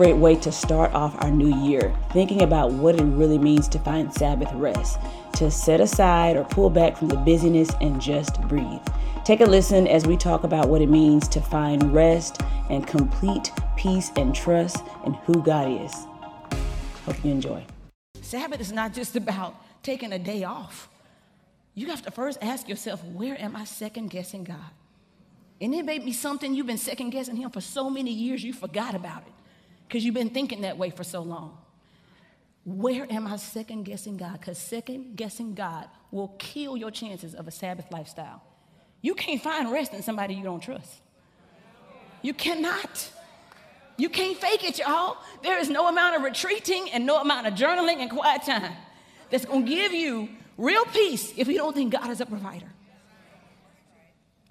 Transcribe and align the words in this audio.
great 0.00 0.16
way 0.16 0.34
to 0.34 0.50
start 0.50 0.90
off 0.94 1.14
our 1.22 1.30
new 1.30 1.54
year, 1.62 1.94
thinking 2.14 2.40
about 2.40 2.72
what 2.72 2.98
it 2.98 3.04
really 3.04 3.36
means 3.36 3.68
to 3.68 3.78
find 3.80 4.10
Sabbath 4.10 4.50
rest, 4.54 4.98
to 5.34 5.50
set 5.50 5.78
aside 5.78 6.38
or 6.38 6.44
pull 6.44 6.70
back 6.70 6.96
from 6.96 7.08
the 7.08 7.18
busyness 7.18 7.68
and 7.82 8.00
just 8.00 8.40
breathe. 8.48 8.80
Take 9.26 9.42
a 9.42 9.44
listen 9.44 9.86
as 9.86 10.06
we 10.06 10.16
talk 10.16 10.42
about 10.42 10.70
what 10.70 10.80
it 10.80 10.88
means 10.88 11.28
to 11.28 11.38
find 11.42 11.92
rest 11.92 12.40
and 12.70 12.86
complete 12.86 13.52
peace 13.76 14.10
and 14.16 14.34
trust 14.34 14.82
in 15.04 15.12
who 15.12 15.42
God 15.42 15.70
is. 15.84 15.92
Hope 17.04 17.22
you 17.22 17.30
enjoy. 17.30 17.62
Sabbath 18.22 18.62
is 18.62 18.72
not 18.72 18.94
just 18.94 19.16
about 19.16 19.54
taking 19.82 20.14
a 20.14 20.18
day 20.18 20.44
off. 20.44 20.88
You 21.74 21.88
have 21.88 22.00
to 22.06 22.10
first 22.10 22.38
ask 22.40 22.70
yourself, 22.70 23.04
where 23.04 23.38
am 23.38 23.54
I 23.54 23.64
second 23.64 24.08
guessing 24.08 24.44
God? 24.44 24.70
And 25.60 25.74
it 25.74 25.84
may 25.84 25.98
be 25.98 26.14
something 26.14 26.54
you've 26.54 26.66
been 26.66 26.78
second 26.78 27.10
guessing 27.10 27.36
Him 27.36 27.50
for 27.50 27.60
so 27.60 27.90
many 27.90 28.10
years 28.10 28.42
you 28.42 28.54
forgot 28.54 28.94
about 28.94 29.24
it 29.26 29.34
because 29.90 30.04
you've 30.04 30.14
been 30.14 30.30
thinking 30.30 30.60
that 30.60 30.78
way 30.78 30.90
for 30.90 31.02
so 31.02 31.20
long. 31.20 31.58
Where 32.64 33.12
am 33.12 33.26
I 33.26 33.34
second 33.38 33.82
guessing 33.82 34.16
God? 34.16 34.38
Because 34.38 34.56
second 34.56 35.16
guessing 35.16 35.52
God 35.54 35.88
will 36.12 36.28
kill 36.38 36.76
your 36.76 36.92
chances 36.92 37.34
of 37.34 37.48
a 37.48 37.50
Sabbath 37.50 37.90
lifestyle. 37.90 38.40
You 39.02 39.16
can't 39.16 39.42
find 39.42 39.72
rest 39.72 39.92
in 39.92 40.04
somebody 40.04 40.34
you 40.34 40.44
don't 40.44 40.62
trust. 40.62 41.00
You 42.22 42.34
cannot. 42.34 43.10
You 43.96 44.08
can't 44.08 44.36
fake 44.36 44.62
it, 44.62 44.78
y'all. 44.78 45.16
There 45.42 45.58
is 45.58 45.68
no 45.68 45.88
amount 45.88 46.14
of 46.14 46.22
retreating 46.22 46.88
and 46.92 47.04
no 47.04 47.20
amount 47.20 47.48
of 47.48 47.54
journaling 47.54 47.96
and 47.96 48.08
quiet 48.08 48.44
time 48.44 48.74
that's 49.28 49.44
going 49.44 49.66
to 49.66 49.68
give 49.68 49.92
you 49.92 50.28
real 50.56 50.84
peace 50.84 51.32
if 51.36 51.48
you 51.48 51.56
don't 51.56 51.74
think 51.74 51.92
God 51.92 52.10
is 52.10 52.20
a 52.20 52.26
provider. 52.26 52.70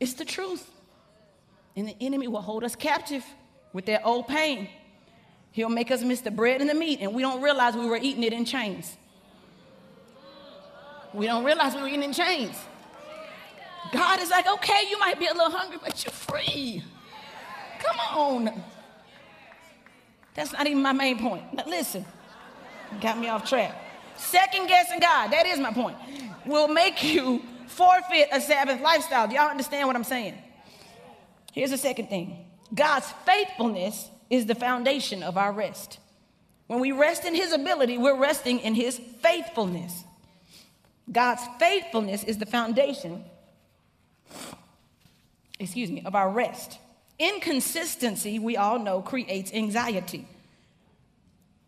It's 0.01 0.15
the 0.15 0.25
truth. 0.25 0.69
And 1.77 1.87
the 1.87 1.95
enemy 2.01 2.27
will 2.27 2.41
hold 2.41 2.65
us 2.65 2.75
captive 2.75 3.23
with 3.71 3.85
their 3.85 4.05
old 4.05 4.27
pain. 4.27 4.67
He'll 5.51 5.69
make 5.69 5.91
us 5.91 6.03
miss 6.03 6.21
the 6.21 6.31
bread 6.31 6.61
and 6.61 6.69
the 6.69 6.75
meat, 6.75 6.99
and 7.01 7.13
we 7.13 7.21
don't 7.21 7.41
realize 7.41 7.75
we 7.75 7.87
were 7.87 7.99
eating 8.01 8.23
it 8.23 8.33
in 8.33 8.45
chains. 8.45 8.95
We 11.13 11.25
don't 11.25 11.43
realize 11.43 11.75
we 11.75 11.81
were 11.81 11.87
eating 11.87 12.03
in 12.03 12.13
chains. 12.13 12.55
God 13.91 14.19
is 14.19 14.29
like, 14.29 14.47
okay, 14.47 14.83
you 14.89 14.99
might 14.99 15.17
be 15.17 15.25
a 15.25 15.33
little 15.33 15.49
hungry, 15.49 15.79
but 15.81 16.03
you're 16.03 16.11
free. 16.11 16.83
Come 17.79 17.99
on. 17.99 18.63
That's 20.35 20.53
not 20.53 20.67
even 20.67 20.81
my 20.81 20.93
main 20.93 21.17
point. 21.17 21.53
Now 21.53 21.63
listen, 21.65 22.05
got 23.01 23.17
me 23.17 23.27
off 23.27 23.49
track. 23.49 23.73
Second 24.17 24.67
guessing 24.67 24.99
God, 24.99 25.31
that 25.31 25.45
is 25.45 25.59
my 25.59 25.73
point, 25.73 25.97
will 26.45 26.67
make 26.67 27.03
you 27.03 27.41
forfeit 27.67 28.27
a 28.31 28.39
Sabbath 28.39 28.81
lifestyle. 28.81 29.27
Do 29.27 29.35
y'all 29.35 29.49
understand 29.49 29.87
what 29.87 29.95
I'm 29.95 30.03
saying? 30.03 30.35
Here's 31.53 31.71
the 31.71 31.77
second 31.77 32.09
thing 32.09 32.45
God's 32.73 33.11
faithfulness 33.25 34.09
is 34.29 34.45
the 34.45 34.55
foundation 34.55 35.23
of 35.23 35.37
our 35.37 35.51
rest. 35.51 35.99
When 36.67 36.79
we 36.79 36.91
rest 36.91 37.25
in 37.25 37.33
His 37.33 37.51
ability, 37.51 37.97
we're 37.97 38.17
resting 38.17 38.59
in 38.59 38.75
His 38.75 38.99
faithfulness. 39.21 40.03
God's 41.11 41.41
faithfulness 41.57 42.23
is 42.23 42.37
the 42.37 42.45
foundation, 42.45 43.23
excuse 45.59 45.89
me, 45.89 46.03
of 46.05 46.13
our 46.13 46.29
rest. 46.29 46.77
Inconsistency, 47.17 48.37
we 48.37 48.55
all 48.55 48.77
know, 48.77 49.01
creates 49.01 49.51
anxiety. 49.51 50.27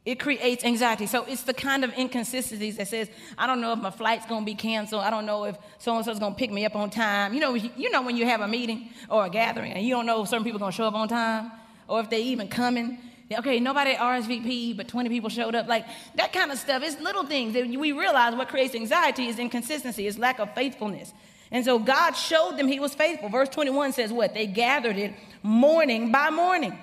It 0.05 0.19
creates 0.19 0.63
anxiety. 0.63 1.07
So 1.07 1.25
it's 1.25 1.43
the 1.43 1.53
kind 1.53 1.83
of 1.83 1.91
inconsistencies 1.97 2.77
that 2.77 2.87
says, 2.87 3.09
I 3.37 3.47
don't 3.47 3.61
know 3.61 3.73
if 3.73 3.79
my 3.79 3.91
flight's 3.91 4.25
gonna 4.27 4.45
be 4.45 4.55
canceled. 4.55 5.03
I 5.03 5.09
don't 5.09 5.25
know 5.25 5.45
if 5.45 5.57
so 5.79 5.95
and 5.95 6.05
so's 6.05 6.19
gonna 6.19 6.35
pick 6.35 6.51
me 6.51 6.65
up 6.65 6.75
on 6.75 6.89
time. 6.91 7.33
You 7.33 7.39
know, 7.39 7.53
you 7.55 7.89
know 7.89 8.01
when 8.03 8.17
you 8.17 8.25
have 8.25 8.41
a 8.41 8.47
meeting 8.47 8.89
or 9.09 9.25
a 9.25 9.29
gathering 9.29 9.73
and 9.73 9.85
you 9.85 9.93
don't 9.93 10.05
know 10.05 10.23
if 10.23 10.29
certain 10.29 10.43
people 10.43 10.57
are 10.57 10.59
gonna 10.59 10.71
show 10.71 10.85
up 10.85 10.95
on 10.95 11.07
time 11.07 11.51
or 11.91 11.99
if 11.99 12.09
they 12.09 12.21
even 12.21 12.47
coming. 12.47 12.97
Okay, 13.31 13.59
nobody 13.59 13.93
RSVP, 13.93 14.75
but 14.75 14.87
20 14.87 15.09
people 15.09 15.29
showed 15.29 15.55
up. 15.55 15.67
Like 15.67 15.85
that 16.15 16.33
kind 16.33 16.51
of 16.51 16.57
stuff. 16.57 16.83
It's 16.83 16.99
little 16.99 17.25
things 17.25 17.53
that 17.53 17.67
we 17.67 17.91
realize 17.91 18.35
what 18.35 18.49
creates 18.49 18.75
anxiety 18.75 19.27
is 19.27 19.39
inconsistency, 19.39 20.07
is 20.07 20.19
lack 20.19 20.39
of 20.39 20.53
faithfulness. 20.53 21.13
And 21.51 21.63
so 21.63 21.79
God 21.79 22.13
showed 22.13 22.57
them 22.57 22.67
he 22.67 22.79
was 22.79 22.93
faithful. 22.95 23.29
Verse 23.29 23.49
21 23.49 23.93
says 23.93 24.11
what? 24.11 24.33
They 24.33 24.47
gathered 24.47 24.97
it 24.97 25.13
morning 25.43 26.11
by 26.11 26.29
morning. 26.29 26.77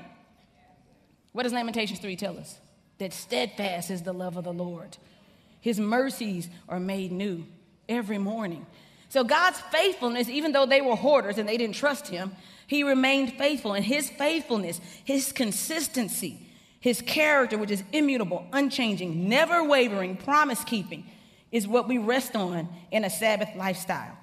What 1.33 1.43
does 1.43 1.53
Lamentations 1.53 1.99
3 1.99 2.17
tell 2.17 2.39
us? 2.39 2.59
that 2.99 3.13
steadfast 3.13 3.91
is 3.91 4.03
the 4.03 4.13
love 4.13 4.37
of 4.37 4.45
the 4.45 4.53
Lord. 4.53 4.97
His 5.61 5.81
mercies 5.81 6.49
are 6.69 6.81
made 6.81 7.13
new 7.13 7.45
every 7.89 8.19
morning. 8.19 8.67
So 9.09 9.25
God's 9.25 9.61
faithfulness, 9.73 10.29
even 10.29 10.53
though 10.53 10.67
they 10.67 10.81
were 10.81 10.97
hoarders 10.97 11.39
and 11.39 11.49
they 11.49 11.57
didn't 11.57 11.77
trust 11.77 12.09
him, 12.09 12.33
he 12.69 12.85
remained 12.85 13.33
faithful. 13.33 13.73
And 13.73 13.85
his 13.85 14.09
faithfulness, 14.11 14.81
his 15.03 15.33
consistency, 15.33 16.47
his 16.79 17.03
character, 17.03 17.59
which 17.59 17.73
is 17.73 17.83
immutable, 17.93 18.47
unchanging, 18.53 19.29
never 19.29 19.65
wavering, 19.65 20.17
promise 20.17 20.63
keeping, 20.63 21.05
is 21.51 21.67
what 21.67 21.89
we 21.89 21.99
rest 21.99 22.37
on 22.37 22.69
in 22.93 23.05
a 23.05 23.11
Sabbath 23.11 23.49
lifestyle. 23.57 24.17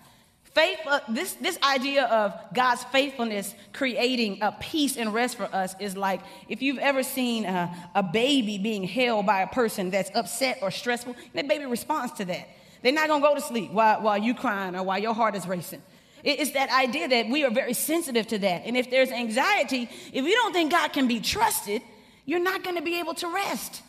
Faith, 0.44 0.78
uh, 0.86 1.00
this, 1.10 1.34
this 1.34 1.58
idea 1.64 2.06
of 2.06 2.34
God's 2.54 2.84
faithfulness 2.86 3.54
creating 3.74 4.38
a 4.42 4.54
peace 4.54 4.96
and 4.96 5.14
rest 5.14 5.36
for 5.36 5.50
us 5.54 5.76
is 5.80 5.98
like 5.98 6.22
if 6.48 6.62
you've 6.62 6.78
ever 6.78 7.02
seen 7.02 7.46
a, 7.46 7.76
a 7.96 8.04
baby 8.04 8.60
being 8.60 8.84
held 8.84 9.26
by 9.26 9.42
a 9.42 9.48
person 9.48 9.90
that's 9.90 10.12
upset 10.16 10.60
or 10.62 10.70
stressful, 10.70 11.16
that 11.34 11.48
baby 11.48 11.66
responds 11.66 12.14
to 12.14 12.26
that. 12.26 12.48
They're 12.84 12.94
not 12.94 13.08
gonna 13.08 13.26
go 13.26 13.34
to 13.34 13.42
sleep 13.42 13.72
while, 13.72 14.02
while 14.02 14.20
you 14.20 14.36
crying 14.36 14.76
or 14.76 14.84
while 14.84 15.00
your 15.00 15.16
heart 15.16 15.36
is 15.36 15.48
racing. 15.48 15.82
It's 16.26 16.52
that 16.52 16.72
idea 16.72 17.08
that 17.08 17.30
we 17.30 17.44
are 17.44 17.52
very 17.52 17.74
sensitive 17.74 18.26
to 18.28 18.40
that. 18.40 18.64
And 18.66 18.76
if 18.76 18.90
there's 18.90 19.12
anxiety, 19.12 19.88
if 20.12 20.26
you 20.26 20.34
don't 20.34 20.54
think 20.54 20.72
God 20.72 20.92
can 20.92 21.08
be 21.08 21.20
trusted, 21.20 21.84
you're 22.26 22.42
not 22.42 22.64
gonna 22.64 22.82
be 22.82 23.00
able 23.00 23.14
to 23.16 23.28
rest. 23.28 23.84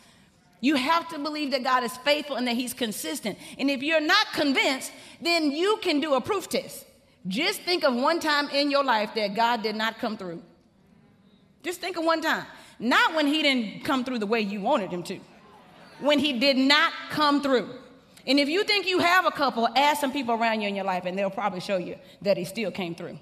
You 0.61 0.75
have 0.75 1.09
to 1.09 1.19
believe 1.19 1.51
that 1.51 1.63
God 1.63 1.83
is 1.83 1.95
faithful 1.97 2.35
and 2.35 2.47
that 2.47 2.55
He's 2.55 2.73
consistent. 2.73 3.39
And 3.57 3.71
if 3.71 3.81
you're 3.81 4.01
not 4.01 4.27
convinced, 4.33 4.91
then 5.19 5.51
you 5.51 5.79
can 5.81 5.99
do 5.99 6.13
a 6.13 6.21
proof 6.21 6.47
test. 6.47 6.85
Just 7.27 7.61
think 7.61 7.83
of 7.83 7.95
one 7.95 8.19
time 8.19 8.49
in 8.49 8.69
your 8.69 8.83
life 8.83 9.15
that 9.15 9.35
God 9.35 9.63
did 9.63 9.75
not 9.75 9.97
come 9.97 10.15
through. 10.15 10.41
Just 11.63 11.81
think 11.81 11.97
of 11.97 12.05
one 12.05 12.21
time. 12.21 12.45
Not 12.79 13.15
when 13.15 13.25
He 13.25 13.41
didn't 13.41 13.83
come 13.83 14.03
through 14.03 14.19
the 14.19 14.27
way 14.27 14.41
you 14.41 14.61
wanted 14.61 14.91
Him 14.91 15.01
to, 15.03 15.19
when 15.99 16.19
He 16.19 16.39
did 16.39 16.57
not 16.57 16.93
come 17.09 17.41
through. 17.41 17.69
And 18.27 18.39
if 18.39 18.49
you 18.49 18.63
think 18.63 18.85
you 18.85 18.99
have 18.99 19.25
a 19.25 19.31
couple, 19.31 19.67
ask 19.75 20.01
some 20.01 20.11
people 20.11 20.35
around 20.35 20.61
you 20.61 20.67
in 20.67 20.75
your 20.75 20.85
life, 20.85 21.05
and 21.05 21.17
they'll 21.17 21.29
probably 21.29 21.61
show 21.61 21.77
you 21.77 21.95
that 22.21 22.37
He 22.37 22.45
still 22.45 22.69
came 22.69 22.93
through 22.93 23.17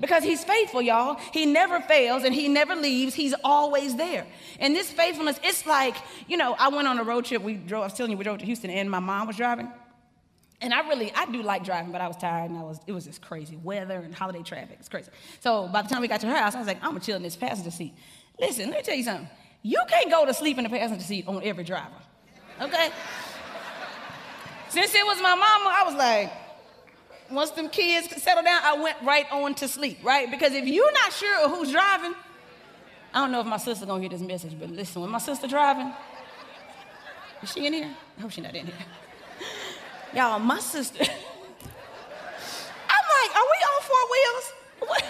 because 0.00 0.22
he's 0.22 0.44
faithful, 0.44 0.80
y'all. 0.82 1.18
He 1.32 1.46
never 1.46 1.80
fails 1.80 2.24
and 2.24 2.34
he 2.34 2.48
never 2.48 2.74
leaves. 2.74 3.14
He's 3.14 3.34
always 3.44 3.96
there. 3.96 4.26
And 4.60 4.74
this 4.74 4.90
faithfulness, 4.90 5.38
it's 5.42 5.66
like, 5.66 5.96
you 6.26 6.36
know, 6.36 6.54
I 6.58 6.68
went 6.68 6.88
on 6.88 6.98
a 6.98 7.04
road 7.04 7.24
trip. 7.24 7.42
We 7.42 7.54
drove, 7.54 7.82
I 7.82 7.86
was 7.86 7.94
telling 7.94 8.12
you, 8.12 8.18
we 8.18 8.24
drove 8.24 8.38
to 8.38 8.46
Houston 8.46 8.70
and 8.70 8.90
my 8.90 9.00
mom 9.00 9.26
was 9.26 9.36
driving. 9.36 9.70
And 10.60 10.74
I 10.74 10.88
really, 10.88 11.12
I 11.14 11.26
do 11.26 11.42
like 11.42 11.64
driving, 11.64 11.92
but 11.92 12.00
I 12.00 12.08
was 12.08 12.16
tired 12.16 12.50
and 12.50 12.58
I 12.58 12.62
was, 12.62 12.80
it 12.86 12.92
was 12.92 13.04
just 13.04 13.22
crazy. 13.22 13.56
Weather 13.56 13.98
and 13.98 14.14
holiday 14.14 14.42
traffic, 14.42 14.78
it's 14.80 14.88
crazy. 14.88 15.10
So 15.40 15.68
by 15.68 15.82
the 15.82 15.88
time 15.88 16.00
we 16.00 16.08
got 16.08 16.20
to 16.20 16.26
her 16.26 16.36
house, 16.36 16.54
I 16.54 16.58
was 16.58 16.66
like, 16.66 16.82
I'm 16.82 16.90
gonna 16.90 17.00
chill 17.00 17.16
in 17.16 17.22
this 17.22 17.36
passenger 17.36 17.70
seat. 17.70 17.94
Listen, 18.40 18.70
let 18.70 18.78
me 18.78 18.82
tell 18.82 18.96
you 18.96 19.04
something. 19.04 19.28
You 19.62 19.80
can't 19.88 20.10
go 20.10 20.26
to 20.26 20.34
sleep 20.34 20.58
in 20.58 20.64
the 20.64 20.70
passenger 20.70 21.04
seat 21.04 21.28
on 21.28 21.42
every 21.44 21.64
driver, 21.64 21.94
okay? 22.60 22.90
Since 24.68 24.94
it 24.94 25.06
was 25.06 25.20
my 25.22 25.34
mama, 25.34 25.70
I 25.70 25.84
was 25.86 25.94
like, 25.94 26.30
once 27.30 27.50
them 27.50 27.68
kids 27.68 28.08
settled 28.22 28.44
down, 28.44 28.60
I 28.62 28.74
went 28.80 28.96
right 29.02 29.26
on 29.30 29.54
to 29.56 29.68
sleep, 29.68 29.98
right? 30.02 30.30
Because 30.30 30.52
if 30.52 30.66
you're 30.66 30.92
not 30.92 31.12
sure 31.12 31.44
of 31.44 31.50
who's 31.50 31.72
driving, 31.72 32.14
I 33.14 33.20
don't 33.20 33.32
know 33.32 33.40
if 33.40 33.46
my 33.46 33.56
sister 33.56 33.86
gonna 33.86 34.00
hear 34.00 34.10
this 34.10 34.20
message, 34.20 34.54
but 34.58 34.70
listen, 34.70 35.00
when 35.02 35.10
my 35.10 35.18
sister 35.18 35.46
driving, 35.46 35.92
is 37.42 37.52
she 37.52 37.66
in 37.66 37.72
here? 37.72 37.90
I 38.18 38.20
hope 38.20 38.30
she's 38.30 38.44
not 38.44 38.54
in 38.54 38.66
here. 38.66 38.74
Y'all, 40.14 40.38
my 40.38 40.58
sister, 40.58 41.02
I'm 41.02 41.08
like, 43.20 43.36
are 43.36 43.44
we 43.44 43.58
on 43.64 43.82
four 43.82 44.10
wheels? 44.12 44.52
What? 44.80 45.04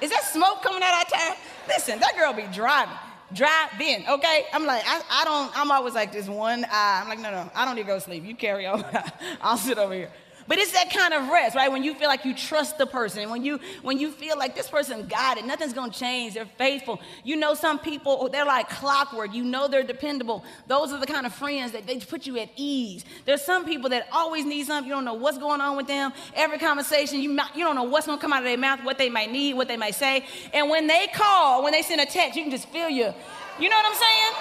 Is 0.00 0.10
that 0.10 0.24
smoke 0.24 0.62
coming 0.62 0.82
out 0.82 0.94
our 0.94 1.04
tire? 1.04 1.36
Listen, 1.68 2.00
that 2.00 2.16
girl 2.16 2.32
be 2.32 2.46
driving 2.52 2.96
driving, 3.34 4.04
okay? 4.08 4.46
I'm 4.52 4.64
like, 4.66 4.82
I, 4.86 5.02
I 5.10 5.24
don't, 5.24 5.58
I'm 5.58 5.70
always 5.70 5.94
like 5.94 6.12
this 6.12 6.28
one 6.28 6.64
eye. 6.64 7.00
I'm 7.02 7.08
like, 7.08 7.18
no, 7.18 7.30
no, 7.30 7.50
I 7.54 7.64
don't 7.64 7.76
need 7.76 7.82
to 7.82 7.88
go 7.88 7.98
sleep. 7.98 8.24
You 8.24 8.34
carry 8.34 8.66
on. 8.66 8.84
I'll 9.40 9.56
sit 9.56 9.78
over 9.78 9.94
here. 9.94 10.10
But 10.50 10.58
it's 10.58 10.72
that 10.72 10.90
kind 10.90 11.14
of 11.14 11.28
rest, 11.28 11.54
right? 11.54 11.70
When 11.70 11.84
you 11.84 11.94
feel 11.94 12.08
like 12.08 12.24
you 12.24 12.34
trust 12.34 12.76
the 12.76 12.84
person, 12.84 13.30
when 13.30 13.44
you 13.44 13.60
when 13.82 14.00
you 14.00 14.10
feel 14.10 14.36
like 14.36 14.56
this 14.56 14.68
person 14.68 15.06
got 15.06 15.38
it, 15.38 15.44
nothing's 15.44 15.72
gonna 15.72 15.92
change. 15.92 16.34
They're 16.34 16.44
faithful. 16.58 17.00
You 17.22 17.36
know, 17.36 17.54
some 17.54 17.78
people 17.78 18.28
they're 18.28 18.44
like 18.44 18.68
clockwork. 18.68 19.32
You 19.32 19.44
know 19.44 19.68
they're 19.68 19.84
dependable. 19.84 20.44
Those 20.66 20.92
are 20.92 20.98
the 20.98 21.06
kind 21.06 21.24
of 21.24 21.32
friends 21.32 21.70
that 21.70 21.86
they 21.86 22.00
put 22.00 22.26
you 22.26 22.36
at 22.40 22.48
ease. 22.56 23.04
There's 23.26 23.42
some 23.42 23.64
people 23.64 23.90
that 23.90 24.08
always 24.10 24.44
need 24.44 24.66
something. 24.66 24.88
You 24.88 24.96
don't 24.96 25.04
know 25.04 25.14
what's 25.14 25.38
going 25.38 25.60
on 25.60 25.76
with 25.76 25.86
them. 25.86 26.12
Every 26.34 26.58
conversation, 26.58 27.20
you 27.20 27.30
you 27.54 27.64
don't 27.64 27.76
know 27.76 27.84
what's 27.84 28.08
gonna 28.08 28.20
come 28.20 28.32
out 28.32 28.40
of 28.40 28.46
their 28.46 28.58
mouth, 28.58 28.82
what 28.82 28.98
they 28.98 29.08
might 29.08 29.30
need, 29.30 29.54
what 29.54 29.68
they 29.68 29.76
might 29.76 29.94
say. 29.94 30.24
And 30.52 30.68
when 30.68 30.88
they 30.88 31.06
call, 31.14 31.62
when 31.62 31.70
they 31.70 31.82
send 31.82 32.00
a 32.00 32.06
text, 32.06 32.36
you 32.36 32.42
can 32.42 32.50
just 32.50 32.68
feel 32.70 32.88
you. 32.88 33.14
You 33.60 33.68
know 33.68 33.76
what 33.76 33.86
I'm 33.86 33.94
saying? 33.94 34.32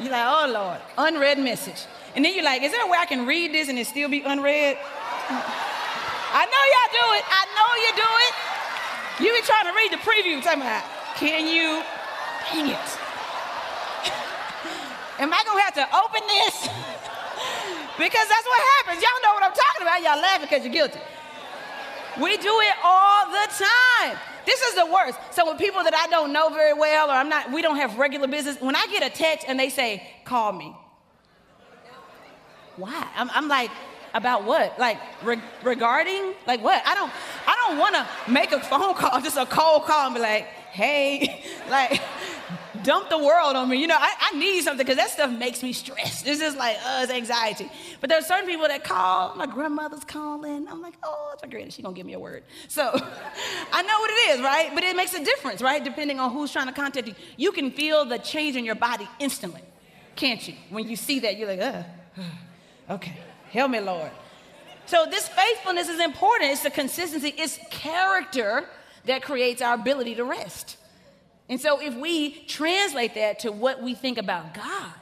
You're 0.00 0.10
like, 0.10 0.26
oh 0.26 0.50
Lord, 0.52 0.80
unread 0.98 1.38
message. 1.38 1.86
And 2.14 2.22
then 2.24 2.34
you're 2.34 2.44
like, 2.44 2.62
is 2.62 2.72
there 2.72 2.84
a 2.84 2.88
way 2.90 2.98
I 2.98 3.06
can 3.06 3.26
read 3.26 3.52
this 3.52 3.68
and 3.68 3.78
it 3.78 3.86
still 3.86 4.08
be 4.08 4.22
unread? 4.22 4.78
I 6.32 6.44
know 6.44 6.62
y'all 6.72 6.92
do 6.92 7.12
it. 7.16 7.24
I 7.28 7.46
know 7.56 7.68
you 7.84 7.92
do 7.96 8.10
it. 8.28 8.34
You 9.20 9.32
be 9.40 9.46
trying 9.46 9.66
to 9.68 9.74
read 9.76 9.92
the 9.92 9.98
preview, 10.00 10.42
talking 10.42 10.62
about, 10.62 10.84
Can 11.16 11.46
you? 11.46 11.82
Dang 12.52 12.68
it. 12.68 12.76
Am 15.20 15.32
I 15.32 15.44
gonna 15.44 15.60
have 15.62 15.74
to 15.74 15.86
open 15.96 16.22
this? 16.28 16.62
because 17.98 18.28
that's 18.28 18.46
what 18.46 18.60
happens. 18.80 19.02
Y'all 19.02 19.20
know 19.22 19.34
what 19.34 19.44
I'm 19.44 19.52
talking 19.52 19.82
about. 19.82 20.02
Y'all 20.02 20.20
laughing 20.20 20.48
because 20.50 20.64
you're 20.64 20.72
guilty. 20.72 20.98
We 22.20 22.36
do 22.36 22.60
it 22.60 22.74
all 22.84 23.26
the 23.26 23.48
time. 23.48 24.18
This 24.44 24.60
is 24.60 24.74
the 24.74 24.86
worst. 24.86 25.18
So 25.30 25.46
when 25.46 25.56
people 25.56 25.84
that 25.84 25.94
I 25.94 26.08
don't 26.08 26.32
know 26.32 26.50
very 26.50 26.74
well 26.74 27.08
or 27.08 27.12
I'm 27.12 27.28
not, 27.28 27.52
we 27.52 27.62
don't 27.62 27.76
have 27.76 27.98
regular 27.98 28.26
business, 28.26 28.60
when 28.60 28.74
I 28.76 28.86
get 28.88 29.02
a 29.02 29.10
text 29.10 29.46
and 29.48 29.58
they 29.58 29.70
say, 29.70 30.06
call 30.24 30.52
me. 30.52 30.74
Why? 32.76 33.08
I'm, 33.16 33.30
I'm 33.30 33.48
like, 33.48 33.70
about 34.14 34.44
what? 34.44 34.78
Like 34.78 34.98
re- 35.22 35.40
regarding 35.62 36.34
like 36.46 36.62
what? 36.62 36.82
I 36.86 36.94
don't 36.94 37.10
I 37.46 37.66
don't 37.66 37.78
want 37.78 37.94
to 37.94 38.06
make 38.30 38.52
a 38.52 38.60
phone 38.60 38.94
call, 38.94 39.20
just 39.20 39.36
a 39.36 39.46
cold 39.46 39.84
call 39.84 40.06
and 40.06 40.14
be 40.14 40.20
like, 40.20 40.44
hey, 40.72 41.44
like 41.70 42.00
dump 42.82 43.08
the 43.08 43.18
world 43.18 43.56
on 43.56 43.68
me. 43.68 43.78
You 43.78 43.86
know, 43.86 43.96
I, 43.98 44.12
I 44.20 44.38
need 44.38 44.62
something 44.62 44.84
because 44.84 44.96
that 44.96 45.10
stuff 45.10 45.30
makes 45.30 45.62
me 45.62 45.72
stressed. 45.72 46.24
This 46.24 46.40
is 46.40 46.56
like, 46.56 46.76
uh, 46.84 47.00
it's 47.02 47.12
anxiety. 47.12 47.70
But 48.00 48.10
there's 48.10 48.26
certain 48.26 48.46
people 48.46 48.66
that 48.68 48.84
call. 48.84 49.34
My 49.36 49.46
grandmother's 49.46 50.04
calling. 50.04 50.66
I'm 50.68 50.82
like, 50.82 50.94
oh, 51.02 51.30
it's 51.32 51.42
my 51.42 51.48
granny. 51.48 51.70
She's 51.70 51.82
going 51.82 51.94
to 51.94 51.98
give 51.98 52.06
me 52.06 52.14
a 52.14 52.18
word. 52.18 52.42
So 52.68 52.82
I 53.72 53.82
know 53.82 54.00
what 54.00 54.10
it 54.10 54.30
is, 54.30 54.40
right? 54.40 54.70
But 54.74 54.84
it 54.84 54.96
makes 54.96 55.14
a 55.14 55.24
difference, 55.24 55.62
right? 55.62 55.82
Depending 55.82 56.18
on 56.18 56.32
who's 56.32 56.52
trying 56.52 56.66
to 56.66 56.72
contact 56.72 57.06
you. 57.06 57.14
You 57.36 57.52
can 57.52 57.70
feel 57.70 58.04
the 58.04 58.18
change 58.18 58.56
in 58.56 58.64
your 58.64 58.74
body 58.74 59.08
instantly, 59.18 59.62
can't 60.16 60.46
you? 60.46 60.54
When 60.70 60.88
you 60.88 60.96
see 60.96 61.20
that, 61.20 61.38
you're 61.38 61.48
like, 61.48 61.60
uh, 61.60 61.82
okay, 62.90 63.16
help 63.50 63.70
me, 63.70 63.80
Lord. 63.80 64.10
So 64.86 65.06
this 65.06 65.28
faithfulness 65.28 65.88
is 65.88 66.00
important. 66.00 66.50
It's 66.50 66.62
the 66.62 66.70
consistency. 66.70 67.34
It's 67.36 67.58
character 67.70 68.68
that 69.04 69.22
creates 69.22 69.62
our 69.62 69.74
ability 69.74 70.16
to 70.16 70.24
rest. 70.24 70.76
And 71.48 71.60
so, 71.60 71.80
if 71.80 71.94
we 71.94 72.44
translate 72.46 73.14
that 73.14 73.40
to 73.40 73.52
what 73.52 73.82
we 73.82 73.94
think 73.94 74.18
about 74.18 74.54
God, 74.54 74.92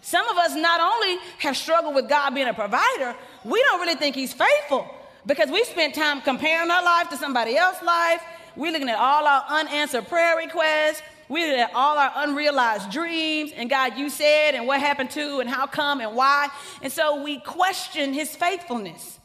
some 0.00 0.28
of 0.28 0.36
us 0.36 0.54
not 0.54 0.80
only 0.80 1.18
have 1.38 1.56
struggled 1.56 1.94
with 1.94 2.08
God 2.08 2.34
being 2.34 2.48
a 2.48 2.54
provider, 2.54 3.14
we 3.44 3.62
don't 3.62 3.80
really 3.80 3.94
think 3.94 4.16
He's 4.16 4.32
faithful 4.32 4.86
because 5.26 5.50
we 5.50 5.64
spent 5.64 5.94
time 5.94 6.20
comparing 6.20 6.70
our 6.70 6.82
life 6.82 7.08
to 7.10 7.16
somebody 7.16 7.56
else's 7.56 7.82
life. 7.82 8.22
We're 8.56 8.72
looking 8.72 8.88
at 8.88 8.98
all 8.98 9.26
our 9.26 9.44
unanswered 9.48 10.08
prayer 10.08 10.36
requests. 10.36 11.02
We're 11.28 11.58
at 11.58 11.74
all 11.74 11.98
our 11.98 12.12
unrealized 12.16 12.90
dreams 12.90 13.52
and 13.54 13.68
God, 13.68 13.98
you 13.98 14.08
said, 14.08 14.54
and 14.54 14.66
what 14.66 14.80
happened 14.80 15.10
to, 15.10 15.40
and 15.40 15.48
how 15.48 15.66
come, 15.66 16.00
and 16.00 16.16
why. 16.16 16.48
And 16.82 16.92
so 16.92 17.22
we 17.22 17.38
question 17.40 18.12
His 18.12 18.34
faithfulness. 18.34 19.18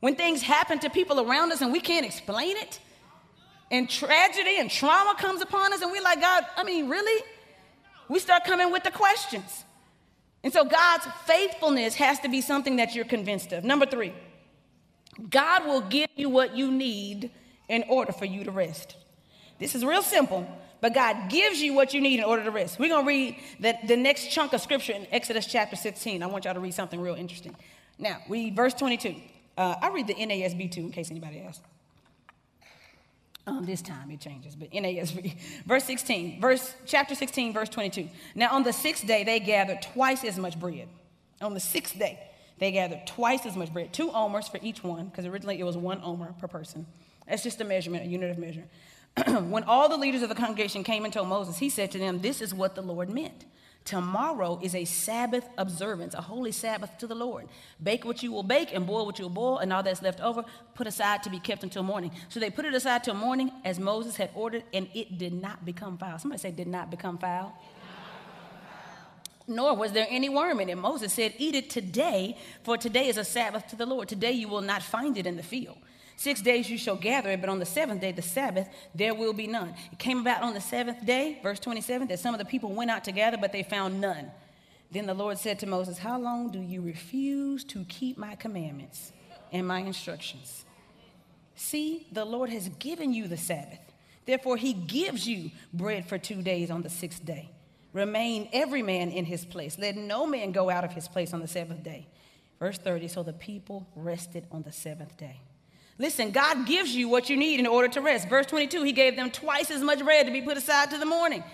When 0.00 0.16
things 0.16 0.42
happen 0.42 0.78
to 0.80 0.90
people 0.90 1.20
around 1.20 1.52
us 1.52 1.60
and 1.60 1.72
we 1.72 1.80
can't 1.80 2.04
explain 2.04 2.56
it, 2.56 2.80
and 3.70 3.88
tragedy 3.88 4.58
and 4.58 4.70
trauma 4.70 5.14
comes 5.18 5.40
upon 5.40 5.72
us, 5.72 5.80
and 5.80 5.90
we're 5.90 6.02
like, 6.02 6.20
God, 6.20 6.44
I 6.56 6.64
mean, 6.64 6.88
really? 6.88 7.22
We 8.08 8.18
start 8.18 8.44
coming 8.44 8.70
with 8.70 8.84
the 8.84 8.90
questions. 8.90 9.64
And 10.44 10.52
so 10.52 10.64
God's 10.64 11.06
faithfulness 11.24 11.94
has 11.94 12.18
to 12.20 12.28
be 12.28 12.40
something 12.40 12.76
that 12.76 12.94
you're 12.94 13.04
convinced 13.04 13.52
of. 13.52 13.64
Number 13.64 13.86
three, 13.86 14.12
God 15.30 15.66
will 15.66 15.80
give 15.80 16.10
you 16.16 16.28
what 16.28 16.56
you 16.56 16.70
need 16.70 17.30
in 17.68 17.84
order 17.88 18.12
for 18.12 18.24
you 18.24 18.44
to 18.44 18.50
rest. 18.50 18.96
This 19.58 19.74
is 19.74 19.84
real 19.84 20.02
simple, 20.02 20.46
but 20.82 20.92
God 20.92 21.30
gives 21.30 21.62
you 21.62 21.72
what 21.74 21.94
you 21.94 22.00
need 22.00 22.18
in 22.18 22.24
order 22.24 22.42
to 22.42 22.50
rest. 22.50 22.78
We're 22.78 22.88
going 22.88 23.04
to 23.04 23.08
read 23.08 23.36
the, 23.60 23.78
the 23.86 23.96
next 23.96 24.32
chunk 24.32 24.52
of 24.52 24.60
scripture 24.60 24.92
in 24.92 25.06
Exodus 25.12 25.46
chapter 25.46 25.76
16. 25.76 26.22
I 26.22 26.26
want 26.26 26.44
y'all 26.44 26.54
to 26.54 26.60
read 26.60 26.74
something 26.74 27.00
real 27.00 27.14
interesting. 27.14 27.54
Now, 28.00 28.18
we 28.28 28.50
verse 28.50 28.74
22. 28.74 29.14
Uh, 29.56 29.76
I 29.80 29.90
read 29.90 30.08
the 30.08 30.14
NASB 30.14 30.72
too, 30.72 30.80
in 30.80 30.90
case 30.90 31.12
anybody 31.12 31.38
asks. 31.38 31.64
Um, 33.46 33.64
this 33.64 33.80
time 33.80 34.10
it 34.10 34.18
changes, 34.20 34.56
but 34.56 34.70
NASB. 34.70 35.34
Verse 35.66 35.82
16, 35.82 36.40
verse, 36.40 36.74
chapter 36.86 37.16
16, 37.16 37.52
verse 37.52 37.68
22. 37.68 38.08
Now 38.36 38.52
on 38.52 38.62
the 38.62 38.72
sixth 38.72 39.04
day, 39.04 39.24
they 39.24 39.40
gathered 39.40 39.82
twice 39.82 40.22
as 40.22 40.38
much 40.38 40.60
bread. 40.60 40.86
On 41.40 41.52
the 41.52 41.58
sixth 41.58 41.98
day, 41.98 42.20
they 42.58 42.70
gathered 42.70 43.04
twice 43.04 43.44
as 43.44 43.56
much 43.56 43.72
bread, 43.72 43.92
two 43.92 44.12
omers 44.12 44.46
for 44.46 44.60
each 44.62 44.84
one, 44.84 45.06
because 45.06 45.26
originally 45.26 45.58
it 45.58 45.64
was 45.64 45.76
one 45.76 46.00
omer 46.04 46.32
per 46.38 46.46
person. 46.46 46.86
That's 47.26 47.42
just 47.42 47.60
a 47.60 47.64
measurement, 47.64 48.04
a 48.04 48.06
unit 48.06 48.30
of 48.30 48.38
measure. 48.38 48.62
when 49.26 49.64
all 49.64 49.88
the 49.88 49.96
leaders 49.96 50.22
of 50.22 50.28
the 50.28 50.34
congregation 50.34 50.84
came 50.84 51.04
and 51.04 51.12
told 51.12 51.28
Moses, 51.28 51.58
he 51.58 51.68
said 51.68 51.90
to 51.92 51.98
them, 51.98 52.20
This 52.20 52.40
is 52.40 52.54
what 52.54 52.74
the 52.74 52.82
Lord 52.82 53.10
meant. 53.10 53.44
Tomorrow 53.84 54.60
is 54.62 54.74
a 54.76 54.84
Sabbath 54.84 55.44
observance, 55.58 56.14
a 56.14 56.20
holy 56.20 56.52
Sabbath 56.52 56.96
to 56.98 57.06
the 57.06 57.16
Lord. 57.16 57.48
Bake 57.82 58.04
what 58.04 58.22
you 58.22 58.30
will 58.30 58.44
bake 58.44 58.72
and 58.72 58.86
boil 58.86 59.04
what 59.04 59.18
you 59.18 59.24
will 59.24 59.30
boil, 59.30 59.58
and 59.58 59.72
all 59.72 59.82
that's 59.82 60.02
left 60.02 60.20
over, 60.20 60.44
put 60.74 60.86
aside 60.86 61.22
to 61.24 61.30
be 61.30 61.40
kept 61.40 61.64
until 61.64 61.82
morning. 61.82 62.12
So 62.28 62.38
they 62.38 62.50
put 62.50 62.64
it 62.64 62.74
aside 62.74 63.02
till 63.02 63.14
morning 63.14 63.50
as 63.64 63.80
Moses 63.80 64.16
had 64.16 64.30
ordered, 64.34 64.62
and 64.72 64.88
it 64.94 65.18
did 65.18 65.32
not 65.32 65.64
become 65.64 65.98
foul. 65.98 66.18
Somebody 66.18 66.40
say, 66.40 66.52
did 66.52 66.68
not 66.68 66.90
become 66.90 67.18
foul. 67.18 67.52
Nor 69.48 69.74
was 69.74 69.90
there 69.90 70.06
any 70.08 70.28
worm 70.28 70.60
in 70.60 70.68
it. 70.68 70.78
Moses 70.78 71.12
said, 71.12 71.34
Eat 71.38 71.56
it 71.56 71.68
today, 71.68 72.38
for 72.62 72.78
today 72.78 73.08
is 73.08 73.16
a 73.16 73.24
Sabbath 73.24 73.66
to 73.68 73.76
the 73.76 73.86
Lord. 73.86 74.08
Today 74.08 74.32
you 74.32 74.46
will 74.48 74.60
not 74.60 74.82
find 74.82 75.18
it 75.18 75.26
in 75.26 75.36
the 75.36 75.42
field. 75.42 75.78
Six 76.16 76.40
days 76.40 76.70
you 76.70 76.78
shall 76.78 76.96
gather 76.96 77.30
it, 77.30 77.40
but 77.40 77.50
on 77.50 77.58
the 77.58 77.66
seventh 77.66 78.00
day, 78.00 78.12
the 78.12 78.22
Sabbath, 78.22 78.68
there 78.94 79.14
will 79.14 79.32
be 79.32 79.46
none. 79.46 79.74
It 79.90 79.98
came 79.98 80.20
about 80.20 80.42
on 80.42 80.54
the 80.54 80.60
seventh 80.60 81.04
day, 81.04 81.38
verse 81.42 81.58
27, 81.58 82.08
that 82.08 82.18
some 82.18 82.34
of 82.34 82.38
the 82.38 82.44
people 82.44 82.70
went 82.72 82.90
out 82.90 83.04
together, 83.04 83.36
but 83.40 83.52
they 83.52 83.62
found 83.62 84.00
none. 84.00 84.30
Then 84.90 85.06
the 85.06 85.14
Lord 85.14 85.38
said 85.38 85.58
to 85.60 85.66
Moses, 85.66 85.98
How 85.98 86.18
long 86.18 86.50
do 86.50 86.60
you 86.60 86.82
refuse 86.82 87.64
to 87.64 87.84
keep 87.84 88.18
my 88.18 88.34
commandments 88.34 89.12
and 89.50 89.66
my 89.66 89.80
instructions? 89.80 90.64
See, 91.54 92.06
the 92.12 92.24
Lord 92.24 92.50
has 92.50 92.68
given 92.68 93.14
you 93.14 93.26
the 93.26 93.36
Sabbath. 93.36 93.80
Therefore, 94.26 94.56
he 94.56 94.72
gives 94.72 95.26
you 95.26 95.50
bread 95.72 96.06
for 96.06 96.18
two 96.18 96.42
days 96.42 96.70
on 96.70 96.82
the 96.82 96.90
sixth 96.90 97.24
day. 97.24 97.50
Remain 97.92 98.48
every 98.52 98.82
man 98.82 99.10
in 99.10 99.24
his 99.24 99.44
place. 99.44 99.78
Let 99.78 99.96
no 99.96 100.26
man 100.26 100.52
go 100.52 100.70
out 100.70 100.84
of 100.84 100.92
his 100.92 101.08
place 101.08 101.34
on 101.34 101.40
the 101.40 101.48
seventh 101.48 101.82
day. 101.82 102.06
Verse 102.58 102.78
30 102.78 103.08
So 103.08 103.22
the 103.22 103.32
people 103.32 103.86
rested 103.96 104.46
on 104.50 104.62
the 104.62 104.72
seventh 104.72 105.16
day. 105.16 105.40
Listen, 105.98 106.30
God 106.30 106.66
gives 106.66 106.94
you 106.94 107.08
what 107.08 107.28
you 107.30 107.36
need 107.36 107.60
in 107.60 107.66
order 107.66 107.88
to 107.88 108.00
rest. 108.00 108.28
Verse 108.28 108.46
22, 108.46 108.82
he 108.82 108.92
gave 108.92 109.16
them 109.16 109.30
twice 109.30 109.70
as 109.70 109.82
much 109.82 110.00
bread 110.00 110.26
to 110.26 110.32
be 110.32 110.42
put 110.42 110.56
aside 110.56 110.90
to 110.90 110.98
the 110.98 111.06
morning. 111.06 111.44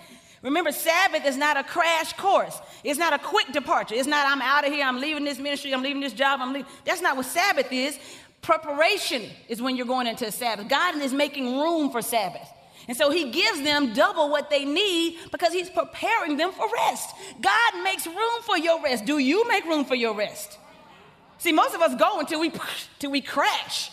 Remember, 0.41 0.71
Sabbath 0.71 1.25
is 1.25 1.35
not 1.35 1.57
a 1.57 1.63
crash 1.63 2.13
course. 2.13 2.59
It's 2.83 2.97
not 2.97 3.13
a 3.13 3.19
quick 3.19 3.51
departure. 3.51 3.95
It's 3.95 4.07
not, 4.07 4.25
I'm 4.25 4.41
out 4.41 4.65
of 4.65 4.71
here, 4.71 4.85
I'm 4.85 5.01
leaving 5.01 5.25
this 5.25 5.37
ministry, 5.37 5.73
I'm 5.73 5.83
leaving 5.83 6.01
this 6.01 6.13
job, 6.13 6.39
I'm 6.41 6.53
leaving. 6.53 6.71
That's 6.85 7.01
not 7.01 7.17
what 7.17 7.25
Sabbath 7.25 7.71
is. 7.71 7.99
Preparation 8.41 9.23
is 9.49 9.61
when 9.61 9.75
you're 9.75 9.85
going 9.85 10.07
into 10.07 10.31
Sabbath. 10.31 10.69
God 10.69 10.95
is 11.01 11.13
making 11.13 11.59
room 11.59 11.91
for 11.91 12.01
Sabbath. 12.01 12.47
And 12.87 12.95
so 12.95 13.11
he 13.11 13.31
gives 13.31 13.61
them 13.61 13.93
double 13.93 14.29
what 14.29 14.49
they 14.49 14.63
need 14.65 15.17
because 15.31 15.51
he's 15.51 15.69
preparing 15.69 16.37
them 16.37 16.51
for 16.51 16.65
rest. 16.73 17.13
God 17.41 17.83
makes 17.83 18.07
room 18.07 18.41
for 18.43 18.57
your 18.57 18.81
rest. 18.81 19.05
Do 19.05 19.17
you 19.17 19.47
make 19.47 19.65
room 19.65 19.83
for 19.83 19.95
your 19.95 20.15
rest? 20.15 20.57
See, 21.37 21.51
most 21.51 21.75
of 21.75 21.81
us 21.81 21.93
go 21.95 22.19
until 22.19 22.39
we, 22.39 22.47
until 22.95 23.11
we 23.11 23.21
crash. 23.21 23.91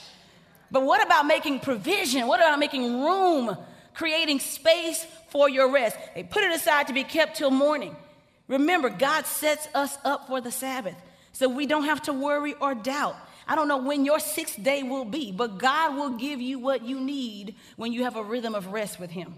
But 0.71 0.83
what 0.83 1.05
about 1.05 1.27
making 1.27 1.61
provision? 1.61 2.27
What 2.27 2.41
about 2.41 2.59
making 2.59 3.03
room, 3.03 3.57
creating 3.95 4.41
space 4.41 5.07
for 5.29 5.49
your 5.49 5.73
rest? 5.73 5.97
They 6.15 6.23
put 6.23 6.45
it 6.45 6.53
aside 6.53 6.89
to 6.89 6.93
be 6.93 7.05
kept 7.05 7.37
till 7.37 7.51
morning. 7.51 7.95
Remember, 8.49 8.89
God 8.91 9.27
sets 9.27 9.69
us 9.75 9.99
up 10.05 10.29
for 10.29 10.41
the 10.41 10.53
Sabbath, 10.53 10.97
so 11.33 11.49
we 11.49 11.67
don't 11.67 11.85
have 11.85 12.03
to 12.03 12.13
worry 12.13 12.55
or 12.55 12.75
doubt. 12.75 13.17
I 13.49 13.55
don't 13.55 13.69
know 13.69 13.79
when 13.79 14.05
your 14.05 14.19
sixth 14.19 14.61
day 14.63 14.83
will 14.83 15.05
be, 15.05 15.31
but 15.33 15.59
God 15.59 15.97
will 15.97 16.11
give 16.11 16.41
you 16.41 16.59
what 16.59 16.85
you 16.85 17.01
need 17.01 17.55
when 17.77 17.93
you 17.93 18.05
have 18.05 18.17
a 18.17 18.23
rhythm 18.23 18.55
of 18.55 18.69
rest 18.69 18.99
with 18.99 19.11
Him. 19.11 19.35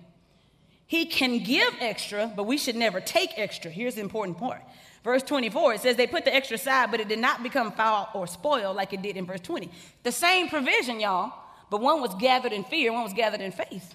He 0.89 1.07
can 1.07 1.45
give 1.45 1.73
extra, 1.79 2.33
but 2.35 2.45
we 2.45 2.59
should 2.59 2.75
never 2.75 3.01
take 3.01 3.39
extra. 3.39 3.71
Here's 3.71 3.95
the 3.95 4.01
important 4.01 4.39
part 4.39 4.63
Verse 5.05 5.23
24, 5.23 5.75
it 5.75 5.81
says 5.81 5.97
they 5.97 6.07
put 6.07 6.25
the 6.25 6.35
extra 6.35 6.57
aside, 6.57 6.91
but 6.91 7.01
it 7.01 7.09
did 7.09 7.19
not 7.19 7.43
become 7.43 7.73
foul 7.73 8.11
or 8.15 8.27
spoil 8.27 8.75
like 8.75 8.93
it 8.93 9.01
did 9.01 9.17
in 9.17 9.25
verse 9.27 9.41
20. 9.41 9.71
The 10.03 10.13
same 10.13 10.49
provision, 10.49 11.01
y'all, 11.01 11.33
but 11.71 11.81
one 11.81 12.01
was 12.01 12.15
gathered 12.17 12.53
in 12.53 12.65
fear, 12.65 12.93
one 12.93 13.05
was 13.05 13.13
gathered 13.13 13.41
in 13.41 13.53
faith. 13.53 13.95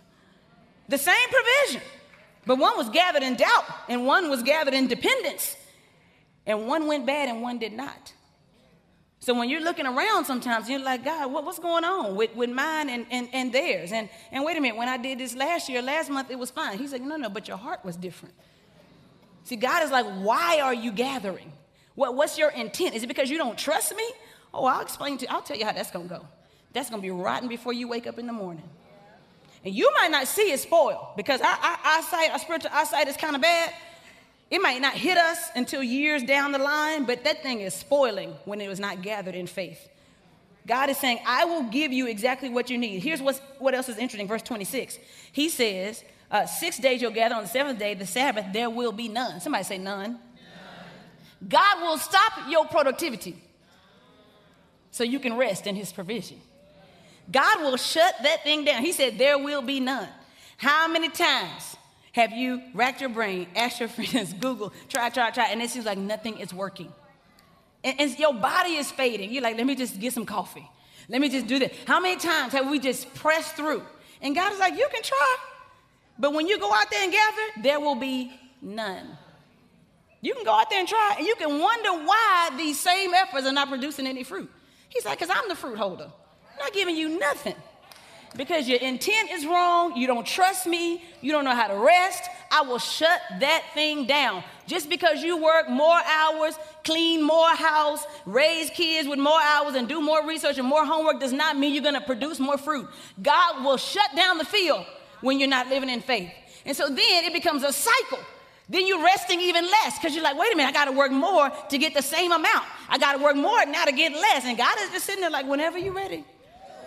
The 0.88 0.98
same 0.98 1.30
provision, 1.30 1.88
but 2.46 2.58
one 2.58 2.78
was 2.78 2.90
gathered 2.90 3.24
in 3.24 3.36
doubt, 3.36 3.66
and 3.90 4.06
one 4.06 4.30
was 4.30 4.44
gathered 4.44 4.74
in 4.74 4.88
dependence. 4.88 5.56
And 6.46 6.68
one 6.68 6.88
went 6.88 7.06
bad 7.06 7.30
and 7.30 7.42
one 7.42 7.58
did 7.58 7.74
not. 7.74 8.14
So 9.24 9.34
when 9.34 9.50
you're 9.50 9.62
looking 9.62 9.86
around 9.86 10.26
sometimes, 10.26 10.70
you're 10.70 10.84
like, 10.84 11.06
God, 11.06 11.32
what, 11.32 11.46
what's 11.46 11.58
going 11.58 11.86
on 11.86 12.18
with, 12.18 12.36
with 12.36 12.50
mine 12.50 12.90
and, 12.90 13.06
and, 13.10 13.30
and 13.32 13.54
theirs? 13.54 13.94
And, 13.94 14.10
and 14.34 14.44
wait 14.44 14.58
a 14.58 14.60
minute, 14.60 14.76
when 14.76 14.90
I 14.90 14.98
did 14.98 15.18
this 15.18 15.34
last 15.34 15.70
year, 15.70 15.82
last 15.82 16.10
month, 16.10 16.30
it 16.30 16.38
was 16.38 16.52
fine. 16.52 16.78
He's 16.78 16.92
like, 16.92 17.02
no, 17.04 17.16
no, 17.16 17.30
but 17.30 17.48
your 17.48 17.56
heart 17.56 17.86
was 17.86 17.96
different. 17.96 18.36
See, 19.46 19.56
God 19.56 19.82
is 19.82 19.92
like, 19.92 20.06
why 20.06 20.60
are 20.60 20.74
you 20.74 20.92
gathering? 20.92 21.54
What, 21.96 22.16
what's 22.16 22.38
your 22.38 22.50
intent? 22.50 22.96
Is 22.96 23.04
it 23.04 23.08
because 23.08 23.30
you 23.30 23.38
don't 23.38 23.58
trust 23.58 23.96
me? 23.96 24.04
Oh, 24.54 24.66
I'll 24.66 24.82
explain 24.82 25.18
to 25.20 25.26
you. 25.26 25.32
I'll 25.32 25.42
tell 25.42 25.56
you 25.56 25.64
how 25.64 25.72
that's 25.72 25.92
going 25.92 26.10
to 26.10 26.16
go. 26.16 26.28
That's 26.74 26.90
going 26.90 27.02
to 27.02 27.06
be 27.06 27.12
rotten 27.12 27.48
before 27.48 27.72
you 27.72 27.88
wake 27.88 28.08
up 28.08 28.20
in 28.20 28.28
the 28.28 28.34
morning. 28.34 28.68
And 29.64 29.74
you 29.74 29.90
might 30.02 30.12
not 30.12 30.28
see 30.28 30.52
it 30.52 30.60
spoil 30.60 31.14
because 31.16 31.40
our, 31.40 31.48
our 31.48 31.78
eyesight, 31.82 32.30
our 32.30 32.40
spiritual 32.40 32.72
eyesight 32.74 33.08
is 33.08 33.16
kind 33.16 33.38
of 33.38 33.42
bad. 33.42 33.74
It 34.54 34.62
might 34.62 34.80
not 34.82 34.94
hit 34.94 35.18
us 35.18 35.50
until 35.56 35.82
years 35.82 36.22
down 36.22 36.52
the 36.52 36.60
line, 36.60 37.06
but 37.06 37.24
that 37.24 37.42
thing 37.42 37.62
is 37.62 37.74
spoiling 37.74 38.36
when 38.46 38.62
it 38.62 38.68
was 38.68 38.80
not 38.80 39.02
gathered 39.02 39.34
in 39.34 39.48
faith. 39.48 39.90
God 40.68 40.92
is 40.92 40.98
saying, 41.00 41.22
I 41.26 41.46
will 41.46 41.64
give 41.64 41.92
you 41.92 42.06
exactly 42.06 42.50
what 42.50 42.70
you 42.70 42.78
need. 42.78 43.02
Here's 43.02 43.20
what's, 43.20 43.40
what 43.58 43.74
else 43.74 43.90
is 43.90 43.98
interesting. 43.98 44.28
Verse 44.28 44.44
26. 44.44 45.00
He 45.32 45.50
says, 45.50 46.04
Uh, 46.30 46.46
six 46.46 46.78
days 46.78 47.02
you'll 47.02 47.10
gather 47.10 47.34
on 47.34 47.42
the 47.42 47.50
seventh 47.50 47.80
day, 47.80 47.96
the 47.96 48.06
Sabbath, 48.06 48.46
there 48.54 48.70
will 48.70 48.92
be 48.92 49.08
none. 49.08 49.42
Somebody 49.42 49.64
say 49.64 49.80
none. 49.80 50.12
none. 50.12 50.20
God 51.50 51.82
will 51.82 51.98
stop 51.98 52.34
your 52.48 52.68
productivity 52.68 53.36
so 54.92 55.04
you 55.04 55.20
can 55.20 55.36
rest 55.36 55.66
in 55.66 55.76
his 55.76 55.92
provision. 55.92 56.40
God 57.32 57.62
will 57.62 57.78
shut 57.78 58.14
that 58.22 58.44
thing 58.44 58.66
down. 58.66 58.84
He 58.84 58.92
said, 58.92 59.18
There 59.18 59.40
will 59.40 59.64
be 59.64 59.80
none. 59.80 60.10
How 60.58 60.88
many 60.88 61.10
times 61.10 61.76
have 62.14 62.32
you 62.32 62.62
racked 62.74 63.02
your 63.02 63.10
brain, 63.10 63.48
asked 63.56 63.80
your 63.80 63.90
friends, 63.90 64.34
Google, 64.34 64.72
try, 64.88 65.10
try, 65.10 65.32
try, 65.32 65.48
and 65.48 65.62
it 65.62 65.70
seems 65.70 65.86
like 65.86 65.98
nothing 65.98 66.40
is 66.40 66.54
working? 66.54 66.92
And, 67.84 68.00
and 68.00 68.18
your 68.18 68.34
body 68.34 68.76
is 68.76 68.90
fading. 68.92 69.32
You're 69.32 69.44
like, 69.44 69.58
Let 69.58 69.66
me 69.66 69.76
just 69.76 70.00
get 70.00 70.14
some 70.14 70.26
coffee. 70.26 70.68
Let 71.10 71.20
me 71.20 71.28
just 71.28 71.48
do 71.48 71.60
that. 71.60 71.74
How 71.86 72.00
many 72.00 72.20
times 72.20 72.54
have 72.54 72.70
we 72.70 72.80
just 72.80 73.14
pressed 73.16 73.56
through? 73.56 73.84
And 74.22 74.34
God 74.34 74.54
is 74.54 74.60
like, 74.60 74.78
You 74.78 74.88
can 74.94 75.04
try. 75.04 75.36
But 76.18 76.34
when 76.34 76.48
you 76.48 76.60
go 76.60 76.72
out 76.72 76.90
there 76.92 77.04
and 77.04 77.12
gather, 77.12 77.62
there 77.64 77.80
will 77.80 77.96
be 77.96 78.32
none. 78.62 79.18
You 80.22 80.34
can 80.36 80.46
go 80.46 80.54
out 80.54 80.70
there 80.70 80.80
and 80.80 80.88
try, 80.88 81.16
and 81.18 81.28
you 81.28 81.36
can 81.36 81.60
wonder 81.60 81.92
why 82.06 82.52
these 82.56 82.80
same 82.80 83.14
efforts 83.14 83.46
are 83.46 83.52
not 83.52 83.68
producing 83.68 84.08
any 84.08 84.24
fruit. 84.24 84.50
He's 84.88 85.04
like, 85.04 85.20
because 85.20 85.36
I'm 85.36 85.50
the 85.50 85.56
fruit 85.56 85.78
holder. 85.78 86.10
I'm 86.52 86.60
not 86.60 86.72
giving 86.72 86.96
you 86.96 87.20
nothing. 87.20 87.56
Because 88.36 88.68
your 88.68 88.80
intent 88.80 89.32
is 89.32 89.46
wrong, 89.46 89.96
you 89.96 90.08
don't 90.08 90.26
trust 90.26 90.66
me, 90.66 91.04
you 91.22 91.32
don't 91.32 91.46
know 91.46 91.54
how 91.54 91.68
to 91.68 91.76
rest, 91.76 92.24
I 92.52 92.62
will 92.62 92.80
shut 92.80 93.22
that 93.40 93.64
thing 93.74 94.06
down. 94.06 94.44
Just 94.66 94.90
because 94.90 95.22
you 95.22 95.42
work 95.42 95.70
more 95.70 96.00
hours, 96.06 96.56
clean 96.84 97.22
more 97.22 97.50
house, 97.50 98.04
raise 98.26 98.70
kids 98.72 99.08
with 99.08 99.20
more 99.20 99.40
hours, 99.40 99.76
and 99.76 99.88
do 99.88 100.02
more 100.02 100.26
research 100.28 100.58
and 100.58 100.68
more 100.68 100.86
homework 100.86 101.20
does 101.20 101.34
not 101.34 101.58
mean 101.58 101.74
you're 101.74 101.84
gonna 101.84 102.02
produce 102.02 102.40
more 102.40 102.58
fruit. 102.58 102.88
God 103.22 103.64
will 103.64 103.78
shut 103.78 104.16
down 104.16 104.38
the 104.38 104.46
field 104.46 104.86
when 105.22 105.40
you're 105.40 105.50
not 105.50 105.68
living 105.70 105.90
in 105.90 106.02
faith. 106.02 106.32
And 106.66 106.76
so 106.76 106.88
then 106.88 107.26
it 107.26 107.34
becomes 107.34 107.64
a 107.64 107.74
cycle. 107.74 108.20
Then 108.70 108.88
you're 108.88 109.04
resting 109.04 109.42
even 109.42 109.66
less 109.66 110.00
because 110.00 110.16
you're 110.16 110.24
like, 110.24 110.38
wait 110.38 110.54
a 110.54 110.56
minute, 110.56 110.70
I 110.70 110.72
got 110.72 110.86
to 110.86 110.94
work 110.94 111.12
more 111.12 111.52
to 111.70 111.78
get 111.78 111.94
the 111.94 112.02
same 112.02 112.32
amount. 112.32 112.66
I 112.90 112.98
got 112.98 113.18
to 113.18 113.24
work 113.24 113.36
more 113.36 113.66
now 113.66 113.84
to 113.86 113.92
get 113.92 114.14
less. 114.14 114.46
And 114.46 114.58
God 114.58 114.76
is 114.82 114.90
just 114.92 115.06
sitting 115.06 115.22
there 115.22 115.30
like, 115.30 115.46
whenever 115.46 115.78
you're 115.78 115.94
ready. 115.94 116.24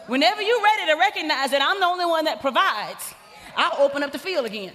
Whenever 0.06 0.40
you're 0.40 0.62
ready 0.62 0.86
to 0.92 0.98
recognize 0.98 1.50
that 1.50 1.62
I'm 1.62 1.80
the 1.80 1.86
only 1.86 2.04
one 2.04 2.26
that 2.26 2.40
provides, 2.40 3.14
I'll 3.56 3.84
open 3.84 4.02
up 4.02 4.12
the 4.12 4.18
field 4.18 4.46
again. 4.46 4.72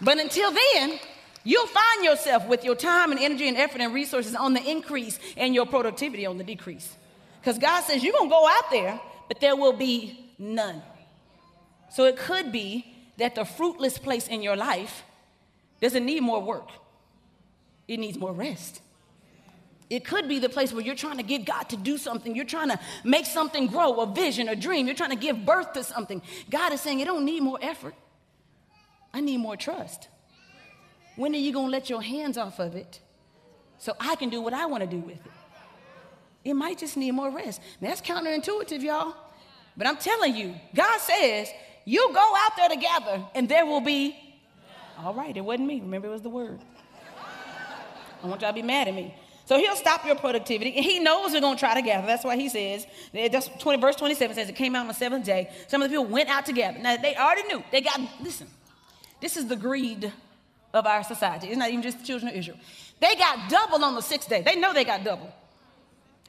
But 0.00 0.18
until 0.18 0.50
then, 0.50 0.98
you'll 1.44 1.66
find 1.66 2.04
yourself 2.04 2.48
with 2.48 2.64
your 2.64 2.74
time 2.74 3.12
and 3.12 3.20
energy 3.20 3.46
and 3.46 3.56
effort 3.56 3.80
and 3.80 3.94
resources 3.94 4.34
on 4.34 4.54
the 4.54 4.62
increase 4.68 5.18
and 5.36 5.54
your 5.54 5.66
productivity 5.66 6.26
on 6.26 6.38
the 6.38 6.44
decrease. 6.44 6.96
Because 7.40 7.58
God 7.58 7.82
says 7.82 8.02
you're 8.02 8.12
going 8.12 8.28
to 8.28 8.34
go 8.34 8.48
out 8.48 8.70
there, 8.70 9.00
but 9.28 9.40
there 9.40 9.54
will 9.54 9.72
be 9.72 10.18
none. 10.38 10.82
So 11.90 12.04
it 12.04 12.16
could 12.16 12.50
be 12.50 12.86
that 13.18 13.34
the 13.34 13.44
fruitless 13.44 13.98
place 13.98 14.26
in 14.26 14.42
your 14.42 14.56
life 14.56 15.04
doesn't 15.80 16.04
need 16.04 16.22
more 16.22 16.42
work, 16.42 16.68
it 17.86 17.98
needs 17.98 18.18
more 18.18 18.32
rest. 18.32 18.80
It 19.92 20.06
could 20.06 20.26
be 20.26 20.38
the 20.38 20.48
place 20.48 20.72
where 20.72 20.82
you're 20.82 20.94
trying 20.94 21.18
to 21.18 21.22
get 21.22 21.44
God 21.44 21.64
to 21.64 21.76
do 21.76 21.98
something. 21.98 22.34
You're 22.34 22.46
trying 22.46 22.70
to 22.70 22.80
make 23.04 23.26
something 23.26 23.66
grow, 23.66 24.00
a 24.00 24.06
vision, 24.06 24.48
a 24.48 24.56
dream. 24.56 24.86
You're 24.86 24.96
trying 24.96 25.10
to 25.10 25.16
give 25.16 25.44
birth 25.44 25.74
to 25.74 25.84
something. 25.84 26.22
God 26.48 26.72
is 26.72 26.80
saying, 26.80 27.00
it 27.00 27.04
don't 27.04 27.26
need 27.26 27.42
more 27.42 27.58
effort. 27.60 27.94
I 29.12 29.20
need 29.20 29.36
more 29.36 29.54
trust. 29.54 30.08
When 31.16 31.34
are 31.34 31.38
you 31.38 31.52
going 31.52 31.66
to 31.66 31.70
let 31.70 31.90
your 31.90 32.00
hands 32.00 32.38
off 32.38 32.58
of 32.58 32.74
it 32.74 33.00
so 33.76 33.92
I 34.00 34.16
can 34.16 34.30
do 34.30 34.40
what 34.40 34.54
I 34.54 34.64
want 34.64 34.82
to 34.82 34.88
do 34.88 34.96
with 34.96 35.16
it? 35.26 35.32
It 36.42 36.54
might 36.54 36.78
just 36.78 36.96
need 36.96 37.10
more 37.10 37.30
rest. 37.30 37.60
Now, 37.82 37.90
that's 37.90 38.00
counterintuitive, 38.00 38.80
y'all. 38.80 39.14
But 39.76 39.86
I'm 39.86 39.98
telling 39.98 40.34
you, 40.34 40.54
God 40.74 41.00
says, 41.02 41.50
you 41.84 42.10
go 42.14 42.32
out 42.38 42.56
there 42.56 42.70
together 42.70 43.26
and 43.34 43.46
there 43.46 43.66
will 43.66 43.82
be, 43.82 44.16
all 44.98 45.12
right, 45.12 45.36
it 45.36 45.44
wasn't 45.44 45.68
me. 45.68 45.82
Remember, 45.82 46.08
it 46.08 46.12
was 46.12 46.22
the 46.22 46.30
word. 46.30 46.60
I 48.22 48.26
want 48.26 48.40
y'all 48.40 48.52
to 48.52 48.54
be 48.54 48.62
mad 48.62 48.88
at 48.88 48.94
me. 48.94 49.14
So 49.52 49.58
he'll 49.58 49.76
stop 49.76 50.06
your 50.06 50.14
productivity, 50.14 50.74
and 50.76 50.82
he 50.82 50.98
knows 50.98 51.32
we're 51.34 51.42
going 51.42 51.56
to 51.56 51.60
try 51.60 51.74
to 51.74 51.82
gather. 51.82 52.06
That's 52.06 52.24
why 52.24 52.36
he 52.36 52.48
says, 52.48 52.86
eh, 53.12 53.28
just 53.28 53.60
20, 53.60 53.82
verse 53.82 53.96
27 53.96 54.34
says, 54.34 54.48
it 54.48 54.56
came 54.56 54.74
out 54.74 54.80
on 54.80 54.88
the 54.88 54.94
seventh 54.94 55.26
day. 55.26 55.50
Some 55.68 55.82
of 55.82 55.90
the 55.90 55.94
people 55.94 56.06
went 56.10 56.30
out 56.30 56.46
together. 56.46 56.78
Now, 56.78 56.96
they 56.96 57.14
already 57.14 57.42
knew. 57.42 57.62
They 57.70 57.82
got, 57.82 58.00
listen, 58.22 58.46
this 59.20 59.36
is 59.36 59.48
the 59.48 59.56
greed 59.56 60.10
of 60.72 60.86
our 60.86 61.04
society. 61.04 61.48
It's 61.48 61.58
not 61.58 61.68
even 61.68 61.82
just 61.82 61.98
the 61.98 62.06
children 62.06 62.30
of 62.30 62.34
Israel. 62.34 62.56
They 62.98 63.14
got 63.16 63.50
double 63.50 63.84
on 63.84 63.94
the 63.94 64.00
sixth 64.00 64.30
day. 64.30 64.40
They 64.40 64.56
know 64.56 64.72
they 64.72 64.84
got 64.84 65.04
double. 65.04 65.30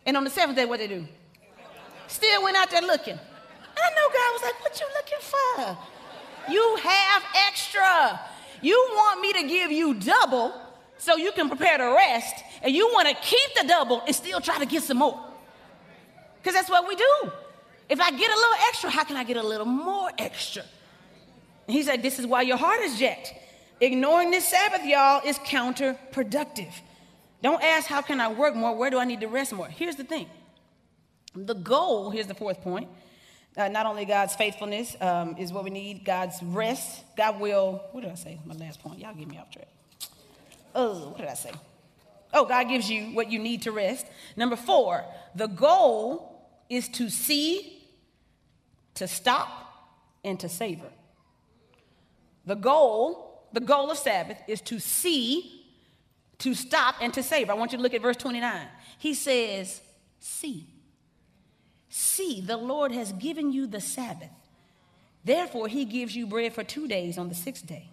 And 0.06 0.18
on 0.18 0.26
the 0.26 0.30
seventh 0.30 0.58
day, 0.58 0.66
what 0.66 0.80
they 0.80 0.88
do? 0.88 1.08
Still 2.08 2.44
went 2.44 2.58
out 2.58 2.72
there 2.72 2.82
looking. 2.82 3.14
And 3.14 3.22
I 3.78 3.90
know 3.92 4.10
God 4.10 4.34
was 4.34 4.42
like, 4.42 4.62
what 4.62 4.78
you 4.82 4.88
looking 4.98 5.20
for? 5.22 6.52
You 6.52 6.78
have 6.84 7.24
extra. 7.48 8.20
You 8.62 8.76
want 8.96 9.22
me 9.22 9.32
to 9.32 9.48
give 9.48 9.72
you 9.72 9.94
double 9.94 10.63
so 11.04 11.18
you 11.18 11.32
can 11.34 11.50
prepare 11.50 11.78
to 11.78 11.84
rest, 11.84 12.44
and 12.62 12.74
you 12.74 12.88
want 12.94 13.10
to 13.10 13.16
keep 13.16 13.56
the 13.60 13.68
double 13.68 14.02
and 14.06 14.16
still 14.16 14.40
try 14.40 14.58
to 14.58 14.66
get 14.66 14.84
some 14.84 14.98
more. 14.98 15.20
Because 16.42 16.56
that's 16.56 16.70
what 16.70 16.88
we 16.88 16.96
do. 16.96 17.32
If 17.90 18.00
I 18.00 18.10
get 18.12 18.32
a 18.32 18.36
little 18.36 18.56
extra, 18.68 18.90
how 18.90 19.04
can 19.04 19.18
I 19.18 19.24
get 19.24 19.38
a 19.38 19.44
little 19.44 19.66
more 19.66 20.10
extra? 20.18 20.64
And 21.68 21.76
he 21.76 21.84
said, 21.84 22.02
This 22.02 22.20
is 22.20 22.26
why 22.26 22.44
your 22.44 22.58
heart 22.58 22.80
is 22.82 22.98
jacked. 22.98 23.34
Ignoring 23.82 24.32
this 24.32 24.48
Sabbath, 24.48 24.86
y'all, 24.86 25.22
is 25.26 25.38
counterproductive. 25.40 26.74
Don't 27.42 27.62
ask, 27.62 27.88
How 27.88 28.02
can 28.02 28.22
I 28.22 28.32
work 28.32 28.56
more? 28.56 28.76
Where 28.76 28.90
do 28.90 28.98
I 28.98 29.06
need 29.06 29.20
to 29.22 29.28
rest 29.28 29.52
more? 29.54 29.68
Here's 29.68 29.98
the 29.98 30.06
thing 30.06 30.28
the 31.36 31.56
goal, 31.56 32.12
here's 32.12 32.28
the 32.28 32.36
fourth 32.36 32.62
point. 32.62 32.88
Uh, 33.56 33.68
not 33.68 33.86
only 33.86 34.06
God's 34.06 34.36
faithfulness 34.36 34.96
um, 35.00 35.36
is 35.38 35.52
what 35.54 35.64
we 35.64 35.70
need, 35.70 36.06
God's 36.06 36.42
rest. 36.42 37.04
God 37.16 37.40
will, 37.40 37.84
what 37.92 38.02
did 38.02 38.12
I 38.12 38.16
say? 38.16 38.40
My 38.46 38.56
last 38.56 38.80
point. 38.80 39.00
Y'all 39.00 39.14
get 39.14 39.28
me 39.28 39.38
off 39.38 39.52
track 39.52 39.68
oh, 40.76 41.10
what 41.10 41.18
did 41.18 41.28
I 41.28 41.34
say? 41.34 41.52
Oh, 42.34 42.46
God 42.46 42.68
gives 42.68 42.90
you 42.90 43.14
what 43.14 43.32
you 43.32 43.40
need 43.40 43.62
to 43.64 43.72
rest. 43.72 44.08
Number 44.36 44.56
four, 44.56 45.06
the 45.36 45.48
goal 45.48 46.48
is 46.70 46.88
to 46.90 47.10
see, 47.10 47.84
to 48.96 49.08
stop, 49.08 49.48
and 50.24 50.40
to 50.40 50.50
savor. 50.50 50.90
The 52.46 52.56
goal, 52.56 53.48
the 53.54 53.60
goal 53.60 53.92
of 53.92 53.98
Sabbath 53.98 54.38
is 54.48 54.62
to 54.62 54.80
see, 54.80 55.66
to 56.40 56.56
stop, 56.56 56.96
and 57.02 57.14
to 57.14 57.22
savor. 57.22 57.52
I 57.52 57.56
want 57.56 57.72
you 57.72 57.78
to 57.78 57.84
look 57.84 57.94
at 57.94 58.02
verse 58.02 58.18
29. 58.18 58.68
He 58.98 59.14
says, 59.14 59.82
See. 60.20 60.68
See, 61.90 62.42
the 62.42 62.58
Lord 62.58 62.92
has 62.92 63.12
given 63.12 63.52
you 63.52 63.68
the 63.68 63.80
Sabbath. 63.80 64.32
Therefore, 65.24 65.68
he 65.68 65.86
gives 65.86 66.16
you 66.16 66.26
bread 66.26 66.54
for 66.54 66.64
two 66.64 66.88
days 66.88 67.20
on 67.20 67.30
the 67.30 67.36
sixth 67.36 67.68
day. 67.68 67.90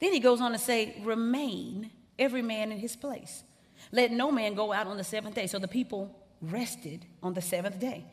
Then 0.00 0.12
he 0.12 0.20
goes 0.20 0.40
on 0.40 0.52
to 0.52 0.58
say, 0.58 1.00
Remain 1.02 1.90
every 2.18 2.42
man 2.42 2.72
in 2.72 2.78
his 2.78 2.96
place. 2.96 3.42
Let 3.92 4.10
no 4.10 4.30
man 4.30 4.54
go 4.54 4.72
out 4.72 4.86
on 4.86 4.96
the 4.96 5.04
seventh 5.04 5.34
day. 5.34 5.46
So 5.46 5.58
the 5.58 5.68
people 5.68 6.14
rested 6.40 7.04
on 7.22 7.34
the 7.34 7.42
seventh 7.42 7.78
day. 7.78 8.04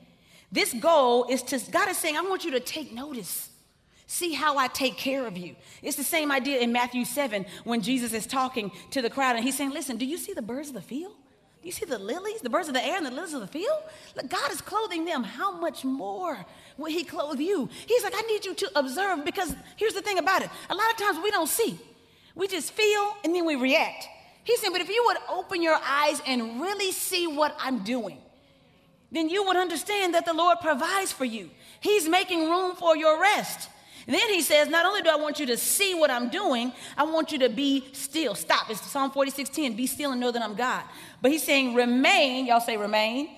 This 0.51 0.73
goal 0.73 1.25
is 1.29 1.41
to, 1.43 1.59
God 1.71 1.89
is 1.89 1.97
saying, 1.97 2.17
I 2.17 2.21
want 2.21 2.43
you 2.43 2.51
to 2.51 2.59
take 2.59 2.91
notice. 2.91 3.49
See 4.05 4.33
how 4.33 4.57
I 4.57 4.67
take 4.67 4.97
care 4.97 5.25
of 5.25 5.37
you. 5.37 5.55
It's 5.81 5.95
the 5.95 6.03
same 6.03 6.31
idea 6.31 6.59
in 6.59 6.73
Matthew 6.73 7.05
7 7.05 7.45
when 7.63 7.81
Jesus 7.81 8.11
is 8.11 8.27
talking 8.27 8.71
to 8.91 9.01
the 9.01 9.09
crowd 9.09 9.37
and 9.37 9.45
he's 9.45 9.55
saying, 9.55 9.71
Listen, 9.71 9.95
do 9.95 10.05
you 10.05 10.17
see 10.17 10.33
the 10.33 10.41
birds 10.41 10.67
of 10.67 10.73
the 10.73 10.81
field? 10.81 11.13
Do 11.61 11.67
you 11.67 11.71
see 11.71 11.85
the 11.85 11.99
lilies, 11.99 12.41
the 12.41 12.49
birds 12.49 12.67
of 12.67 12.73
the 12.73 12.85
air, 12.85 12.97
and 12.97 13.05
the 13.05 13.11
lilies 13.11 13.33
of 13.33 13.39
the 13.39 13.47
field? 13.47 13.77
Look, 14.15 14.29
God 14.29 14.51
is 14.51 14.61
clothing 14.61 15.05
them. 15.05 15.23
How 15.23 15.51
much 15.51 15.85
more 15.85 16.45
will 16.75 16.91
He 16.91 17.03
clothe 17.03 17.39
you? 17.39 17.69
He's 17.87 18.03
like, 18.03 18.13
I 18.15 18.21
need 18.23 18.43
you 18.43 18.55
to 18.55 18.71
observe 18.75 19.23
because 19.23 19.55
here's 19.77 19.93
the 19.93 20.01
thing 20.01 20.17
about 20.17 20.41
it. 20.41 20.49
A 20.69 20.75
lot 20.75 20.89
of 20.91 20.97
times 20.97 21.19
we 21.23 21.29
don't 21.29 21.47
see. 21.47 21.79
We 22.35 22.47
just 22.47 22.71
feel 22.73 23.15
and 23.23 23.35
then 23.35 23.45
we 23.45 23.55
react. 23.55 24.07
He 24.43 24.57
said, 24.57 24.69
but 24.71 24.81
if 24.81 24.89
you 24.89 25.03
would 25.05 25.17
open 25.29 25.61
your 25.61 25.79
eyes 25.83 26.21
and 26.25 26.61
really 26.61 26.91
see 26.91 27.27
what 27.27 27.55
I'm 27.59 27.83
doing, 27.83 28.17
then 29.11 29.29
you 29.29 29.45
would 29.45 29.57
understand 29.57 30.13
that 30.15 30.25
the 30.25 30.33
Lord 30.33 30.59
provides 30.61 31.11
for 31.11 31.25
you. 31.25 31.49
He's 31.79 32.07
making 32.07 32.49
room 32.49 32.75
for 32.75 32.95
your 32.95 33.21
rest. 33.21 33.69
And 34.07 34.15
then 34.15 34.29
he 34.29 34.41
says, 34.41 34.67
Not 34.67 34.85
only 34.85 35.01
do 35.01 35.09
I 35.09 35.15
want 35.15 35.39
you 35.39 35.45
to 35.47 35.57
see 35.57 35.93
what 35.93 36.09
I'm 36.09 36.29
doing, 36.29 36.71
I 36.97 37.03
want 37.03 37.31
you 37.31 37.39
to 37.39 37.49
be 37.49 37.87
still. 37.93 38.33
Stop. 38.33 38.69
It's 38.69 38.81
Psalm 38.81 39.11
46 39.11 39.49
10. 39.49 39.75
Be 39.75 39.85
still 39.85 40.11
and 40.11 40.19
know 40.19 40.31
that 40.31 40.41
I'm 40.41 40.55
God. 40.55 40.83
But 41.21 41.31
he's 41.31 41.43
saying, 41.43 41.75
Remain. 41.75 42.47
Y'all 42.47 42.61
say, 42.61 42.77
Remain. 42.77 43.29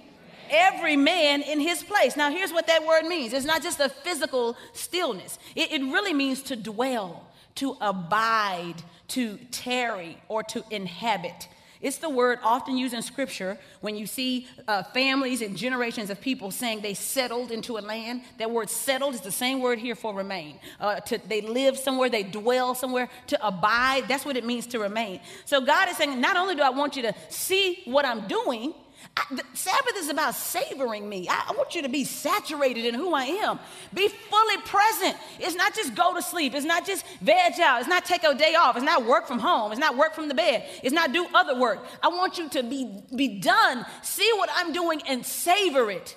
Every 0.50 0.96
man 0.96 1.42
in 1.42 1.60
his 1.60 1.84
place. 1.84 2.16
Now, 2.16 2.30
here's 2.30 2.54
what 2.54 2.68
that 2.68 2.86
word 2.86 3.06
means 3.06 3.34
it's 3.34 3.46
not 3.46 3.64
just 3.64 3.80
a 3.80 3.90
physical 3.90 4.56
stillness, 4.74 5.38
it, 5.56 5.72
it 5.72 5.82
really 5.82 6.14
means 6.14 6.44
to 6.44 6.56
dwell 6.56 7.28
to 7.56 7.78
abide, 7.82 8.76
to 9.10 9.38
tarry, 9.52 10.18
or 10.28 10.44
to 10.44 10.64
inhabit. 10.70 11.48
It's 11.84 11.98
the 11.98 12.10
word 12.10 12.40
often 12.44 12.78
used 12.78 12.94
in 12.94 13.02
scripture 13.02 13.58
when 13.82 13.98
you 13.98 14.08
see 14.08 14.48
uh, 14.70 14.84
families 14.84 15.42
and 15.42 15.58
generations 15.58 16.10
of 16.10 16.22
people 16.22 16.50
saying 16.50 16.80
they 16.80 16.94
settled 16.94 17.52
into 17.52 17.78
a 17.78 17.82
land. 17.82 18.22
That 18.38 18.50
word 18.50 18.70
settled 18.70 19.16
is 19.16 19.20
the 19.20 19.34
same 19.34 19.60
word 19.60 19.80
here 19.80 19.94
for 19.94 20.14
remain. 20.14 20.60
Uh, 20.80 21.02
to, 21.02 21.20
they 21.28 21.42
live 21.42 21.78
somewhere, 21.78 22.10
they 22.10 22.24
dwell 22.24 22.74
somewhere. 22.74 23.10
To 23.28 23.46
abide, 23.46 24.06
that's 24.08 24.26
what 24.26 24.38
it 24.38 24.46
means 24.46 24.66
to 24.68 24.80
remain. 24.80 25.20
So 25.44 25.60
God 25.60 25.90
is 25.90 25.98
saying, 25.98 26.22
not 26.22 26.38
only 26.38 26.56
do 26.56 26.62
I 26.62 26.70
want 26.70 26.96
you 26.96 27.02
to 27.02 27.14
see 27.28 27.82
what 27.84 28.06
I'm 28.06 28.30
doing, 28.30 28.74
I, 29.16 29.42
Sabbath 29.54 29.96
is 29.96 30.10
about 30.10 30.36
savoring 30.36 31.08
me. 31.08 31.28
I, 31.30 31.46
I, 31.50 31.52
want 31.54 31.76
you 31.76 31.82
to 31.84 31.90
be 31.90 32.04
saturated 32.04 32.86
in 32.86 32.96
who 32.96 33.14
I 33.14 33.26
am. 33.26 33.60
Be 33.94 34.08
fully 34.08 34.58
present. 34.66 35.18
It's 35.40 35.56
not 35.56 35.76
just 35.76 35.96
go 35.96 36.16
to 36.16 36.22
sleep. 36.22 36.54
It's 36.56 36.66
not 36.66 36.86
just 36.86 37.06
veg 37.22 37.60
out. 37.60 37.80
It's 37.80 37.90
not 37.90 38.06
take 38.06 38.24
a 38.24 38.34
day 38.34 38.56
off. 38.56 38.76
It's 38.76 38.86
not 38.86 39.06
work 39.06 39.28
from 39.28 39.40
home. 39.40 39.72
It's 39.72 39.80
not 39.80 39.98
work 39.98 40.16
from 40.16 40.30
the 40.30 40.36
bed. 40.36 40.68
It's 40.82 40.94
not 40.94 41.14
do 41.14 41.28
other 41.34 41.60
work. 41.60 41.86
I 42.02 42.08
want 42.08 42.38
you 42.38 42.50
to 42.50 42.64
be, 42.64 43.04
be 43.16 43.40
done, 43.40 43.86
see 44.02 44.30
what 44.36 44.50
I'm 44.56 44.74
doing, 44.74 45.02
and 45.08 45.26
savor 45.26 45.92
it. 45.92 46.16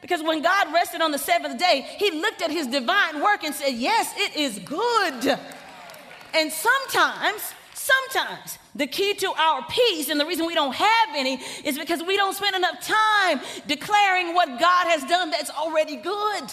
Because 0.00 0.22
when 0.22 0.40
God 0.40 0.72
rested 0.72 1.02
on 1.02 1.10
the 1.10 1.18
seventh 1.18 1.58
day, 1.58 1.86
he 1.98 2.10
looked 2.10 2.40
at 2.40 2.50
his 2.50 2.66
divine 2.66 3.22
work 3.22 3.44
and 3.44 3.54
said, 3.54 3.74
Yes, 3.74 4.12
it 4.16 4.36
is 4.36 4.58
good. 4.60 5.38
And 6.32 6.52
sometimes, 6.52 7.54
sometimes 7.80 8.58
the 8.74 8.86
key 8.86 9.14
to 9.14 9.32
our 9.32 9.64
peace 9.68 10.08
and 10.08 10.20
the 10.20 10.26
reason 10.26 10.46
we 10.46 10.54
don't 10.54 10.74
have 10.74 11.08
any 11.14 11.40
is 11.64 11.78
because 11.78 12.02
we 12.02 12.16
don't 12.16 12.34
spend 12.34 12.54
enough 12.54 12.80
time 12.80 13.40
declaring 13.66 14.34
what 14.34 14.48
God 14.60 14.86
has 14.88 15.02
done 15.04 15.30
that's 15.30 15.50
already 15.50 15.96
good. 15.96 16.44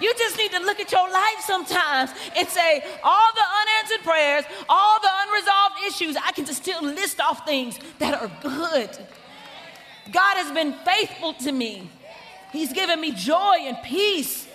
You 0.00 0.12
just 0.18 0.36
need 0.36 0.52
to 0.52 0.58
look 0.60 0.78
at 0.78 0.92
your 0.92 1.10
life 1.10 1.40
sometimes 1.40 2.10
and 2.36 2.46
say, 2.48 2.84
all 3.02 3.28
the 3.34 3.42
unanswered 3.62 4.04
prayers, 4.04 4.44
all 4.68 5.00
the 5.00 5.08
unresolved 5.26 5.74
issues, 5.86 6.16
I 6.16 6.32
can 6.32 6.44
just 6.44 6.62
still 6.62 6.82
list 6.82 7.20
off 7.20 7.46
things 7.46 7.78
that 7.98 8.14
are 8.20 8.30
good. 8.42 8.90
God 10.12 10.36
has 10.36 10.52
been 10.52 10.74
faithful 10.84 11.32
to 11.34 11.52
me. 11.52 11.90
He's 12.52 12.72
given 12.72 13.00
me 13.00 13.12
joy 13.12 13.56
and 13.62 13.76
peace. 13.82 14.45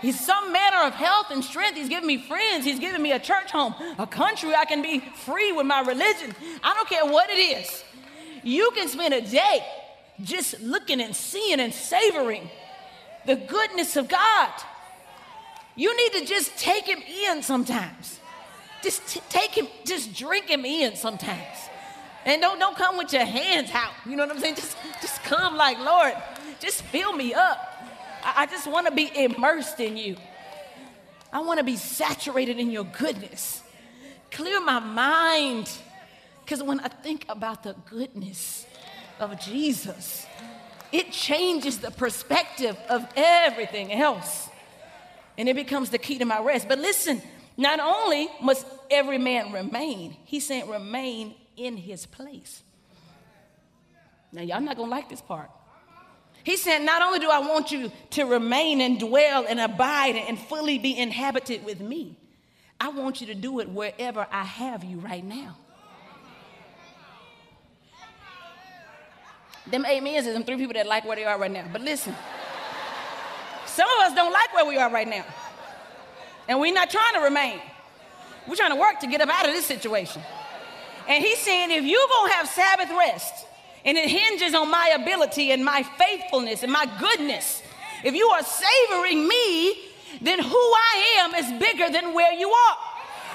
He's 0.00 0.18
some 0.18 0.52
manner 0.52 0.84
of 0.84 0.94
health 0.94 1.26
and 1.30 1.44
strength. 1.44 1.76
He's 1.76 1.88
given 1.88 2.06
me 2.06 2.18
friends. 2.18 2.64
He's 2.64 2.78
given 2.78 3.02
me 3.02 3.12
a 3.12 3.18
church 3.18 3.50
home, 3.50 3.74
a 3.98 4.06
country 4.06 4.54
I 4.54 4.64
can 4.64 4.82
be 4.82 5.00
free 5.00 5.52
with 5.52 5.66
my 5.66 5.80
religion. 5.80 6.34
I 6.62 6.74
don't 6.74 6.88
care 6.88 7.04
what 7.04 7.28
it 7.30 7.38
is. 7.38 7.84
You 8.42 8.70
can 8.74 8.88
spend 8.88 9.14
a 9.14 9.20
day 9.20 9.64
just 10.22 10.60
looking 10.60 11.00
and 11.00 11.14
seeing 11.14 11.60
and 11.60 11.72
savoring 11.72 12.48
the 13.26 13.36
goodness 13.36 13.96
of 13.96 14.08
God. 14.08 14.50
You 15.76 15.96
need 15.96 16.20
to 16.20 16.26
just 16.26 16.56
take 16.58 16.84
him 16.84 17.00
in 17.00 17.42
sometimes. 17.42 18.18
Just 18.82 19.06
t- 19.08 19.20
take 19.28 19.50
him, 19.50 19.68
just 19.84 20.14
drink 20.14 20.46
him 20.46 20.64
in 20.64 20.96
sometimes. 20.96 21.56
And 22.24 22.42
don't, 22.42 22.58
don't 22.58 22.76
come 22.76 22.96
with 22.96 23.12
your 23.12 23.24
hands 23.24 23.70
out. 23.72 23.92
You 24.04 24.16
know 24.16 24.26
what 24.26 24.34
I'm 24.34 24.40
saying? 24.40 24.56
Just, 24.56 24.76
just 25.00 25.22
come 25.22 25.56
like, 25.56 25.78
Lord, 25.78 26.14
just 26.60 26.82
fill 26.82 27.12
me 27.12 27.32
up. 27.32 27.77
I, 28.36 28.46
just 28.46 28.66
want 28.66 28.86
to 28.86 28.92
be 28.92 29.10
immersed 29.14 29.80
in 29.80 29.96
you. 29.96 30.16
I 31.32 31.40
want 31.40 31.58
to 31.58 31.64
be 31.64 31.76
saturated 31.76 32.58
in 32.58 32.70
your 32.70 32.84
goodness. 32.84 33.62
Clear 34.30 34.60
my 34.60 34.80
mind. 34.80 35.70
Because 36.44 36.62
when 36.62 36.80
I 36.80 36.88
think 36.88 37.26
about 37.28 37.62
the 37.62 37.74
goodness 37.90 38.66
of 39.20 39.38
Jesus, 39.40 40.26
it 40.92 41.12
changes 41.12 41.78
the 41.78 41.90
perspective 41.90 42.76
of 42.88 43.06
everything 43.16 43.92
else. 43.92 44.48
And 45.36 45.48
it 45.48 45.54
becomes 45.54 45.90
the 45.90 45.98
key 45.98 46.18
to 46.18 46.24
my 46.24 46.40
rest. 46.40 46.68
But 46.68 46.78
listen, 46.78 47.22
not 47.56 47.80
only 47.80 48.28
must 48.40 48.66
every 48.90 49.18
man 49.18 49.52
remain, 49.52 50.16
he 50.24 50.40
said, 50.40 50.68
remain 50.68 51.34
in 51.56 51.76
his 51.76 52.06
place. 52.06 52.62
Now, 54.32 54.42
y'all 54.42 54.60
not 54.60 54.76
gonna 54.76 54.90
like 54.90 55.08
this 55.08 55.20
part. 55.20 55.50
He 56.44 56.56
said, 56.56 56.80
Not 56.80 57.02
only 57.02 57.18
do 57.18 57.30
I 57.30 57.40
want 57.40 57.70
you 57.72 57.90
to 58.10 58.24
remain 58.24 58.80
and 58.80 58.98
dwell 58.98 59.46
and 59.48 59.60
abide 59.60 60.16
and 60.16 60.38
fully 60.38 60.78
be 60.78 60.96
inhabited 60.96 61.64
with 61.64 61.80
me, 61.80 62.16
I 62.80 62.88
want 62.90 63.20
you 63.20 63.26
to 63.28 63.34
do 63.34 63.60
it 63.60 63.68
wherever 63.68 64.26
I 64.30 64.44
have 64.44 64.84
you 64.84 64.98
right 64.98 65.24
now. 65.24 65.56
Them 69.70 69.84
amens 69.84 70.26
is 70.26 70.32
them 70.32 70.44
three 70.44 70.56
people 70.56 70.74
that 70.74 70.86
like 70.86 71.04
where 71.04 71.16
they 71.16 71.24
are 71.24 71.38
right 71.38 71.50
now. 71.50 71.66
But 71.70 71.82
listen, 71.82 72.14
some 73.66 73.88
of 73.98 74.06
us 74.06 74.14
don't 74.14 74.32
like 74.32 74.54
where 74.54 74.64
we 74.64 74.78
are 74.78 74.90
right 74.90 75.08
now. 75.08 75.24
And 76.48 76.58
we're 76.58 76.72
not 76.72 76.88
trying 76.88 77.14
to 77.14 77.20
remain. 77.20 77.60
We're 78.46 78.56
trying 78.56 78.70
to 78.70 78.76
work 78.80 79.00
to 79.00 79.06
get 79.06 79.20
up 79.20 79.28
out 79.28 79.46
of 79.46 79.52
this 79.52 79.66
situation. 79.66 80.22
And 81.06 81.22
he's 81.22 81.38
saying, 81.38 81.70
if 81.70 81.84
you're 81.84 82.08
going 82.08 82.30
to 82.30 82.34
have 82.36 82.48
Sabbath 82.48 82.90
rest, 82.90 83.46
and 83.84 83.96
it 83.96 84.08
hinges 84.08 84.54
on 84.54 84.70
my 84.70 84.96
ability 85.00 85.52
and 85.52 85.64
my 85.64 85.82
faithfulness 85.82 86.62
and 86.62 86.72
my 86.72 86.86
goodness. 86.98 87.62
If 88.04 88.14
you 88.14 88.28
are 88.28 88.42
savoring 88.42 89.26
me, 89.26 89.74
then 90.20 90.38
who 90.38 90.56
I 90.56 91.18
am 91.20 91.34
is 91.34 91.60
bigger 91.60 91.90
than 91.90 92.14
where 92.14 92.32
you 92.32 92.48
are. 92.48 92.76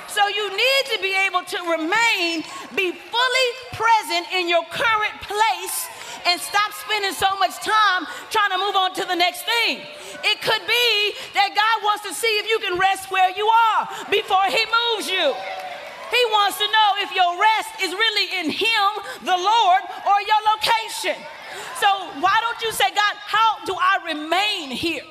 So 0.07 0.27
you 0.27 0.49
need 0.49 0.83
to 0.93 1.01
be 1.01 1.15
able 1.25 1.41
to 1.41 1.57
remain, 1.71 2.43
be 2.75 2.91
fully 2.91 3.49
present 3.73 4.27
in 4.33 4.47
your 4.47 4.63
current 4.69 5.21
place, 5.21 5.87
and 6.25 6.39
stop 6.39 6.71
spending 6.85 7.13
so 7.13 7.35
much 7.39 7.57
time 7.59 8.05
trying 8.29 8.51
to 8.51 8.57
move 8.57 8.75
on 8.75 8.93
to 8.93 9.05
the 9.05 9.15
next 9.15 9.41
thing. 9.41 9.81
It 10.23 10.41
could 10.41 10.61
be 10.67 11.13
that 11.33 11.49
God 11.55 11.83
wants 11.83 12.03
to 12.03 12.13
see 12.13 12.27
if 12.37 12.47
you 12.47 12.59
can 12.59 12.77
rest 12.77 13.11
where 13.11 13.31
you 13.35 13.47
are 13.47 13.89
before 14.11 14.45
He 14.47 14.63
moves 14.69 15.09
you. 15.09 15.33
Wants 16.33 16.57
to 16.57 16.65
know 16.65 16.89
if 16.97 17.13
your 17.13 17.39
rest 17.39 17.69
is 17.81 17.91
really 17.93 18.39
in 18.39 18.49
Him, 18.49 18.89
the 19.21 19.37
Lord, 19.37 19.81
or 20.07 20.17
your 20.21 20.41
location. 20.55 21.15
So 21.79 21.87
why 22.19 22.39
don't 22.41 22.61
you 22.61 22.71
say, 22.71 22.89
God, 22.89 23.15
how 23.17 23.63
do 23.65 23.75
I 23.75 23.99
remain 24.13 24.71
here? 24.71 25.03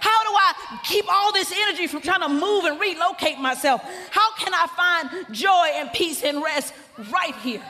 How 0.00 0.22
do 0.24 0.30
I 0.30 0.80
keep 0.84 1.04
all 1.08 1.32
this 1.32 1.52
energy 1.52 1.86
from 1.86 2.00
trying 2.00 2.20
to 2.20 2.28
move 2.28 2.64
and 2.64 2.80
relocate 2.80 3.38
myself? 3.38 3.80
How 4.10 4.34
can 4.34 4.52
I 4.54 4.66
find 4.66 5.34
joy 5.34 5.68
and 5.74 5.92
peace 5.92 6.22
and 6.22 6.42
rest 6.42 6.74
right 7.12 7.34
here? 7.36 7.62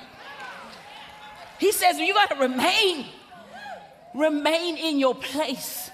He 1.59 1.73
says, 1.73 1.99
You 1.99 2.15
got 2.15 2.31
to 2.31 2.37
remain. 2.37 3.07
Remain 4.15 4.79
in 4.79 4.99
your 4.99 5.15
place. 5.15 5.91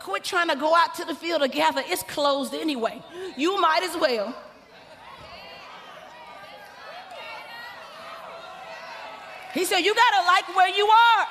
Quit 0.00 0.24
trying 0.24 0.48
to 0.48 0.56
go 0.56 0.74
out 0.74 0.96
to 0.96 1.04
the 1.04 1.14
field 1.14 1.42
together. 1.42 1.82
It's 1.86 2.02
closed 2.02 2.54
anyway. 2.54 3.00
You 3.36 3.60
might 3.60 3.82
as 3.84 3.96
well 3.96 4.34
He 9.56 9.64
said, 9.64 9.80
You 9.80 9.94
got 9.94 10.20
to 10.20 10.26
like 10.26 10.54
where 10.54 10.68
you 10.68 10.86
are. 10.86 11.26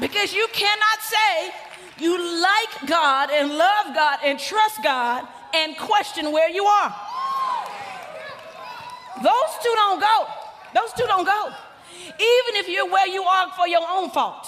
Because 0.00 0.32
you 0.32 0.46
cannot 0.52 1.00
say 1.00 1.50
you 1.98 2.40
like 2.40 2.88
God 2.88 3.30
and 3.30 3.48
love 3.50 3.94
God 3.96 4.20
and 4.24 4.38
trust 4.38 4.82
God 4.84 5.26
and 5.52 5.76
question 5.76 6.30
where 6.30 6.48
you 6.48 6.64
are. 6.64 6.94
Those 9.24 9.52
two 9.60 9.72
don't 9.74 10.00
go. 10.00 10.26
Those 10.72 10.92
two 10.92 11.04
don't 11.08 11.24
go. 11.24 11.52
Even 12.04 12.52
if 12.60 12.68
you're 12.68 12.88
where 12.88 13.08
you 13.08 13.24
are 13.24 13.50
for 13.56 13.66
your 13.66 13.82
own 13.90 14.10
fault, 14.10 14.46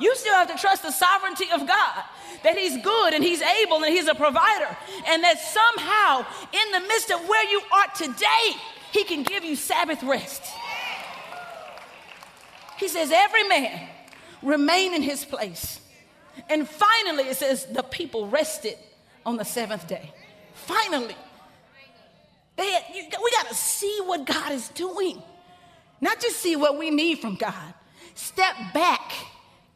you 0.00 0.16
still 0.16 0.32
have 0.32 0.50
to 0.50 0.56
trust 0.56 0.82
the 0.82 0.90
sovereignty 0.90 1.46
of 1.52 1.66
God 1.66 2.02
that 2.44 2.56
He's 2.56 2.82
good 2.82 3.12
and 3.12 3.22
He's 3.22 3.42
able 3.42 3.84
and 3.84 3.92
He's 3.92 4.08
a 4.08 4.14
provider, 4.14 4.74
and 5.06 5.22
that 5.22 5.38
somehow 5.38 6.24
in 6.50 6.72
the 6.72 6.80
midst 6.88 7.10
of 7.10 7.28
where 7.28 7.46
you 7.50 7.60
are 7.74 7.88
today, 7.94 8.56
He 8.90 9.04
can 9.04 9.22
give 9.22 9.44
you 9.44 9.54
Sabbath 9.54 10.02
rest. 10.02 10.42
He 12.82 12.88
says, 12.88 13.12
Every 13.12 13.44
man 13.44 13.88
remain 14.42 14.92
in 14.92 15.02
his 15.02 15.24
place. 15.24 15.80
And 16.50 16.68
finally, 16.68 17.28
it 17.28 17.36
says, 17.36 17.64
the 17.66 17.84
people 17.84 18.26
rested 18.26 18.76
on 19.24 19.36
the 19.36 19.44
seventh 19.44 19.86
day. 19.86 20.12
Finally. 20.54 21.14
Had, 22.58 22.82
you, 22.92 23.04
we 23.04 23.30
got 23.30 23.46
to 23.48 23.54
see 23.54 24.00
what 24.04 24.26
God 24.26 24.50
is 24.50 24.68
doing, 24.70 25.22
not 26.00 26.20
just 26.20 26.38
see 26.40 26.56
what 26.56 26.76
we 26.76 26.90
need 26.90 27.20
from 27.20 27.36
God. 27.36 27.74
Step 28.14 28.56
back 28.74 29.12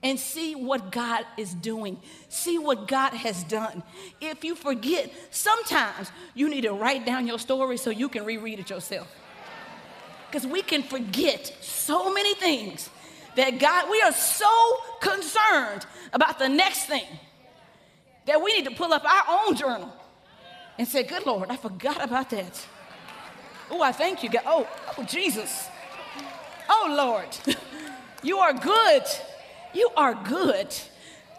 and 0.02 0.18
see 0.18 0.56
what 0.56 0.90
God 0.90 1.24
is 1.36 1.54
doing. 1.54 2.00
See 2.28 2.58
what 2.58 2.88
God 2.88 3.12
has 3.12 3.44
done. 3.44 3.84
If 4.20 4.42
you 4.42 4.56
forget, 4.56 5.12
sometimes 5.30 6.10
you 6.34 6.48
need 6.48 6.62
to 6.62 6.72
write 6.72 7.06
down 7.06 7.28
your 7.28 7.38
story 7.38 7.76
so 7.76 7.90
you 7.90 8.08
can 8.08 8.24
reread 8.24 8.58
it 8.58 8.68
yourself. 8.68 9.08
Because 10.28 10.44
we 10.44 10.60
can 10.60 10.82
forget 10.82 11.56
so 11.60 12.12
many 12.12 12.34
things 12.34 12.90
that 13.36 13.58
God, 13.58 13.90
we 13.90 14.00
are 14.02 14.12
so 14.12 14.48
concerned 15.00 15.86
about 16.12 16.38
the 16.38 16.48
next 16.48 16.86
thing 16.86 17.06
that 18.26 18.42
we 18.42 18.52
need 18.54 18.64
to 18.64 18.74
pull 18.74 18.92
up 18.92 19.04
our 19.04 19.40
own 19.40 19.54
journal 19.54 19.92
and 20.78 20.86
say, 20.86 21.02
Good 21.02 21.24
Lord, 21.26 21.50
I 21.50 21.56
forgot 21.56 22.02
about 22.02 22.30
that. 22.30 22.66
Oh, 23.70 23.82
I 23.82 23.92
thank 23.92 24.22
you, 24.22 24.30
God. 24.30 24.42
Oh, 24.46 24.68
oh, 24.96 25.04
Jesus. 25.04 25.68
Oh, 26.68 26.94
Lord, 26.96 27.28
you 28.22 28.38
are 28.38 28.52
good. 28.52 29.02
You 29.74 29.90
are 29.96 30.14
good. 30.14 30.74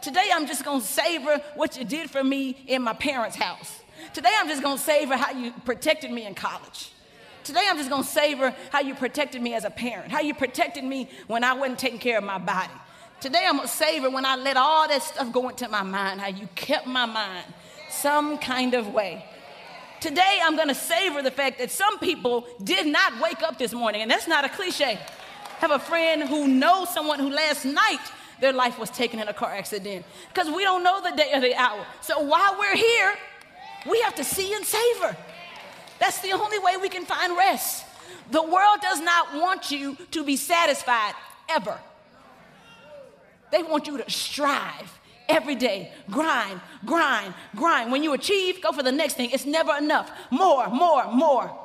Today, 0.01 0.29
I'm 0.33 0.47
just 0.47 0.63
gonna 0.63 0.81
savor 0.81 1.41
what 1.55 1.77
you 1.77 1.83
did 1.83 2.09
for 2.09 2.23
me 2.23 2.63
in 2.67 2.81
my 2.81 2.93
parents' 2.93 3.35
house. 3.35 3.81
Today, 4.13 4.31
I'm 4.37 4.47
just 4.47 4.61
gonna 4.61 4.77
savor 4.77 5.17
how 5.17 5.31
you 5.31 5.51
protected 5.65 6.11
me 6.11 6.25
in 6.25 6.35
college. 6.35 6.91
Today 7.47 7.65
I'm 7.69 7.77
just 7.77 7.89
gonna 7.89 8.03
savor 8.03 8.53
how 8.73 8.81
you 8.81 8.93
protected 8.93 9.41
me 9.41 9.53
as 9.53 9.63
a 9.63 9.69
parent, 9.69 10.11
how 10.11 10.19
you 10.19 10.33
protected 10.33 10.83
me 10.83 11.07
when 11.27 11.45
I 11.45 11.53
wasn't 11.53 11.79
taking 11.79 11.97
care 11.97 12.17
of 12.17 12.25
my 12.25 12.37
body. 12.37 12.73
Today 13.21 13.45
I'm 13.47 13.55
gonna 13.55 13.69
savor 13.69 14.09
when 14.09 14.25
I 14.25 14.35
let 14.35 14.57
all 14.57 14.85
that 14.89 15.01
stuff 15.01 15.31
go 15.31 15.47
into 15.47 15.69
my 15.69 15.81
mind, 15.81 16.19
how 16.19 16.27
you 16.27 16.49
kept 16.55 16.87
my 16.87 17.05
mind 17.05 17.45
some 17.89 18.37
kind 18.37 18.73
of 18.73 18.93
way. 18.93 19.23
Today 20.01 20.41
I'm 20.43 20.57
gonna 20.57 20.75
savor 20.75 21.21
the 21.21 21.31
fact 21.31 21.59
that 21.59 21.71
some 21.71 21.99
people 21.99 22.45
did 22.65 22.85
not 22.85 23.21
wake 23.21 23.41
up 23.41 23.57
this 23.57 23.71
morning, 23.71 24.01
and 24.01 24.11
that's 24.11 24.27
not 24.27 24.43
a 24.43 24.49
cliche. 24.49 24.99
I 24.99 25.59
have 25.59 25.71
a 25.71 25.79
friend 25.79 26.23
who 26.23 26.49
knows 26.49 26.93
someone 26.93 27.17
who 27.17 27.29
last 27.29 27.63
night 27.63 28.11
their 28.41 28.51
life 28.51 28.77
was 28.77 28.89
taken 28.89 29.21
in 29.21 29.29
a 29.29 29.33
car 29.33 29.53
accident 29.53 30.05
because 30.33 30.53
we 30.53 30.65
don't 30.65 30.83
know 30.83 31.01
the 31.01 31.15
day 31.15 31.31
or 31.33 31.39
the 31.39 31.55
hour. 31.55 31.87
So 32.01 32.19
while 32.19 32.57
we're 32.59 32.75
here, 32.75 33.13
we 33.89 34.01
have 34.01 34.15
to 34.15 34.25
see 34.25 34.53
and 34.53 34.65
savor. 34.65 35.15
That's 35.99 36.19
the 36.19 36.31
only 36.31 36.59
way 36.59 36.77
we 36.77 36.89
can 36.89 37.05
find 37.05 37.35
rest. 37.37 37.85
The 38.31 38.41
world 38.41 38.79
does 38.81 38.99
not 38.99 39.35
want 39.35 39.71
you 39.71 39.97
to 40.11 40.23
be 40.23 40.35
satisfied 40.35 41.13
ever. 41.49 41.77
They 43.51 43.63
want 43.63 43.87
you 43.87 43.97
to 43.97 44.09
strive 44.09 44.99
every 45.29 45.55
day. 45.55 45.91
Grind, 46.09 46.59
grind, 46.85 47.33
grind. 47.55 47.91
When 47.91 48.03
you 48.03 48.13
achieve, 48.13 48.61
go 48.61 48.71
for 48.71 48.83
the 48.83 48.91
next 48.91 49.15
thing. 49.15 49.31
It's 49.31 49.45
never 49.45 49.75
enough. 49.77 50.11
More, 50.29 50.67
more, 50.69 51.11
more. 51.11 51.57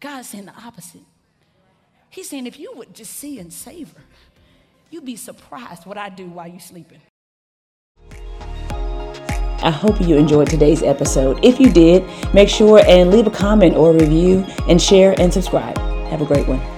God's 0.00 0.28
saying 0.28 0.46
the 0.46 0.52
opposite. 0.52 1.02
He's 2.10 2.28
saying 2.28 2.46
if 2.46 2.58
you 2.58 2.72
would 2.74 2.94
just 2.94 3.14
see 3.14 3.38
and 3.38 3.52
savor, 3.52 4.00
you'd 4.90 5.04
be 5.04 5.16
surprised 5.16 5.86
what 5.86 5.98
I 5.98 6.08
do 6.08 6.26
while 6.26 6.46
you're 6.46 6.60
sleeping. 6.60 7.00
I 9.64 9.70
hope 9.70 9.98
you 9.98 10.16
enjoyed 10.16 10.50
today's 10.50 10.82
episode. 10.82 11.42
If 11.42 11.58
you 11.58 11.72
did, 11.72 12.04
make 12.34 12.50
sure 12.50 12.82
and 12.86 13.10
leave 13.10 13.26
a 13.26 13.30
comment 13.30 13.74
or 13.74 13.94
review 13.94 14.44
and 14.68 14.80
share 14.80 15.18
and 15.18 15.32
subscribe. 15.32 15.78
Have 16.10 16.20
a 16.20 16.26
great 16.26 16.46
one. 16.46 16.73